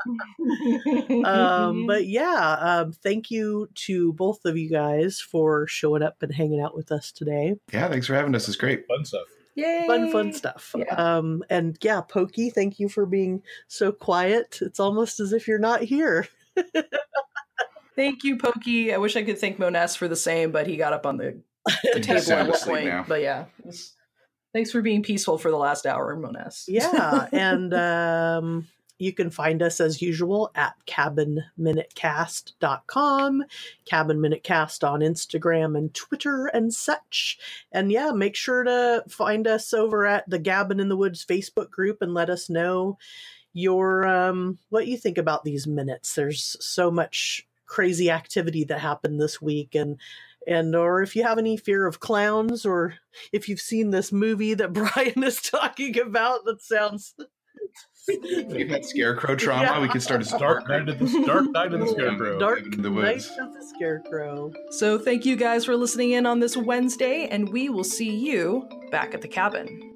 um, 1.24 1.86
but 1.86 2.06
yeah, 2.06 2.56
um, 2.60 2.92
thank 2.92 3.30
you 3.30 3.68
to 3.74 4.12
both 4.14 4.44
of 4.44 4.56
you 4.56 4.68
guys 4.70 5.20
for 5.20 5.66
showing 5.66 6.02
up 6.02 6.22
and 6.22 6.32
hanging 6.34 6.60
out 6.60 6.74
with 6.74 6.92
us 6.92 7.12
today. 7.12 7.56
yeah, 7.72 7.88
thanks 7.88 8.06
for 8.06 8.14
having 8.14 8.34
us. 8.34 8.48
It's 8.48 8.56
great. 8.56 8.86
Fun 8.86 9.04
stuff. 9.04 9.26
Yay! 9.54 9.84
Fun, 9.86 10.10
fun 10.10 10.32
stuff. 10.32 10.74
Yeah. 10.76 10.94
Um, 10.94 11.44
and 11.50 11.76
yeah, 11.82 12.00
Pokey, 12.00 12.48
thank 12.50 12.80
you 12.80 12.88
for 12.88 13.04
being 13.04 13.42
so 13.68 13.92
quiet. 13.92 14.58
It's 14.62 14.80
almost 14.80 15.20
as 15.20 15.32
if 15.34 15.46
you're 15.46 15.58
not 15.58 15.82
here. 15.82 16.26
Thank 17.94 18.24
you, 18.24 18.38
Pokey. 18.38 18.94
I 18.94 18.96
wish 18.96 19.16
I 19.16 19.22
could 19.22 19.38
thank 19.38 19.58
Mones 19.58 19.96
for 19.96 20.08
the 20.08 20.16
same, 20.16 20.50
but 20.50 20.66
he 20.66 20.78
got 20.78 20.94
up 20.94 21.04
on 21.04 21.18
the, 21.18 21.38
the 21.92 22.00
table 22.00 22.32
at 22.32 22.48
one 22.48 22.58
point. 22.60 22.86
now. 22.86 23.04
But 23.06 23.20
yeah, 23.20 23.44
it's- 23.60 23.94
thanks 24.54 24.70
for 24.70 24.80
being 24.80 25.02
peaceful 25.02 25.36
for 25.36 25.50
the 25.50 25.58
last 25.58 25.84
hour, 25.84 26.16
Mones. 26.16 26.64
yeah, 26.66 27.28
and 27.32 27.74
um, 27.74 28.66
you 29.02 29.12
can 29.12 29.30
find 29.30 29.62
us 29.62 29.80
as 29.80 30.02
usual 30.02 30.50
at 30.54 30.74
cabinminutecast.com, 30.86 33.44
Cabin 33.84 34.20
Minute 34.20 34.44
Cast 34.44 34.84
on 34.84 35.00
Instagram 35.00 35.76
and 35.76 35.92
Twitter 35.94 36.46
and 36.46 36.72
such. 36.72 37.38
And 37.72 37.90
yeah, 37.92 38.12
make 38.12 38.36
sure 38.36 38.62
to 38.64 39.02
find 39.08 39.46
us 39.48 39.74
over 39.74 40.06
at 40.06 40.28
the 40.30 40.38
Cabin 40.38 40.78
in 40.80 40.88
the 40.88 40.96
Woods 40.96 41.26
Facebook 41.26 41.70
group 41.70 42.00
and 42.02 42.14
let 42.14 42.30
us 42.30 42.48
know 42.48 42.96
your 43.54 44.06
um 44.06 44.58
what 44.70 44.86
you 44.86 44.96
think 44.96 45.18
about 45.18 45.44
these 45.44 45.66
minutes. 45.66 46.14
There's 46.14 46.56
so 46.60 46.90
much 46.90 47.46
crazy 47.66 48.10
activity 48.10 48.64
that 48.64 48.80
happened 48.80 49.20
this 49.20 49.42
week 49.42 49.74
and 49.74 49.98
and 50.46 50.74
or 50.76 51.02
if 51.02 51.16
you 51.16 51.22
have 51.22 51.38
any 51.38 51.56
fear 51.56 51.86
of 51.86 52.00
clowns 52.00 52.66
or 52.66 52.94
if 53.32 53.48
you've 53.48 53.60
seen 53.60 53.90
this 53.90 54.12
movie 54.12 54.54
that 54.54 54.72
Brian 54.74 55.22
is 55.22 55.40
talking 55.40 55.98
about 55.98 56.44
that 56.44 56.62
sounds 56.62 57.14
If 58.08 58.52
you've 58.58 58.68
had 58.68 58.84
scarecrow 58.84 59.36
trauma, 59.36 59.62
Yeah. 59.62 59.80
we 59.80 59.88
can 59.88 60.00
start 60.00 60.26
a 60.26 60.38
Dark 60.38 60.68
Night 60.68 60.88
of 60.88 60.98
the 60.98 61.22
Dark 61.26 61.50
Night 61.52 61.72
of 61.72 61.80
the 61.80 61.86
Scarecrow. 61.86 62.38
Dark 62.38 62.62
in 62.74 62.82
the 62.82 62.90
Night 62.90 63.14
woods. 63.14 63.30
of 63.40 63.54
the 63.54 63.62
Scarecrow. 63.64 64.52
So 64.70 64.98
thank 64.98 65.24
you 65.24 65.36
guys 65.36 65.64
for 65.64 65.76
listening 65.76 66.10
in 66.12 66.26
on 66.26 66.40
this 66.40 66.56
Wednesday, 66.56 67.28
and 67.30 67.48
we 67.50 67.68
will 67.68 67.84
see 67.84 68.10
you 68.14 68.68
back 68.90 69.14
at 69.14 69.20
the 69.22 69.28
cabin. 69.28 69.94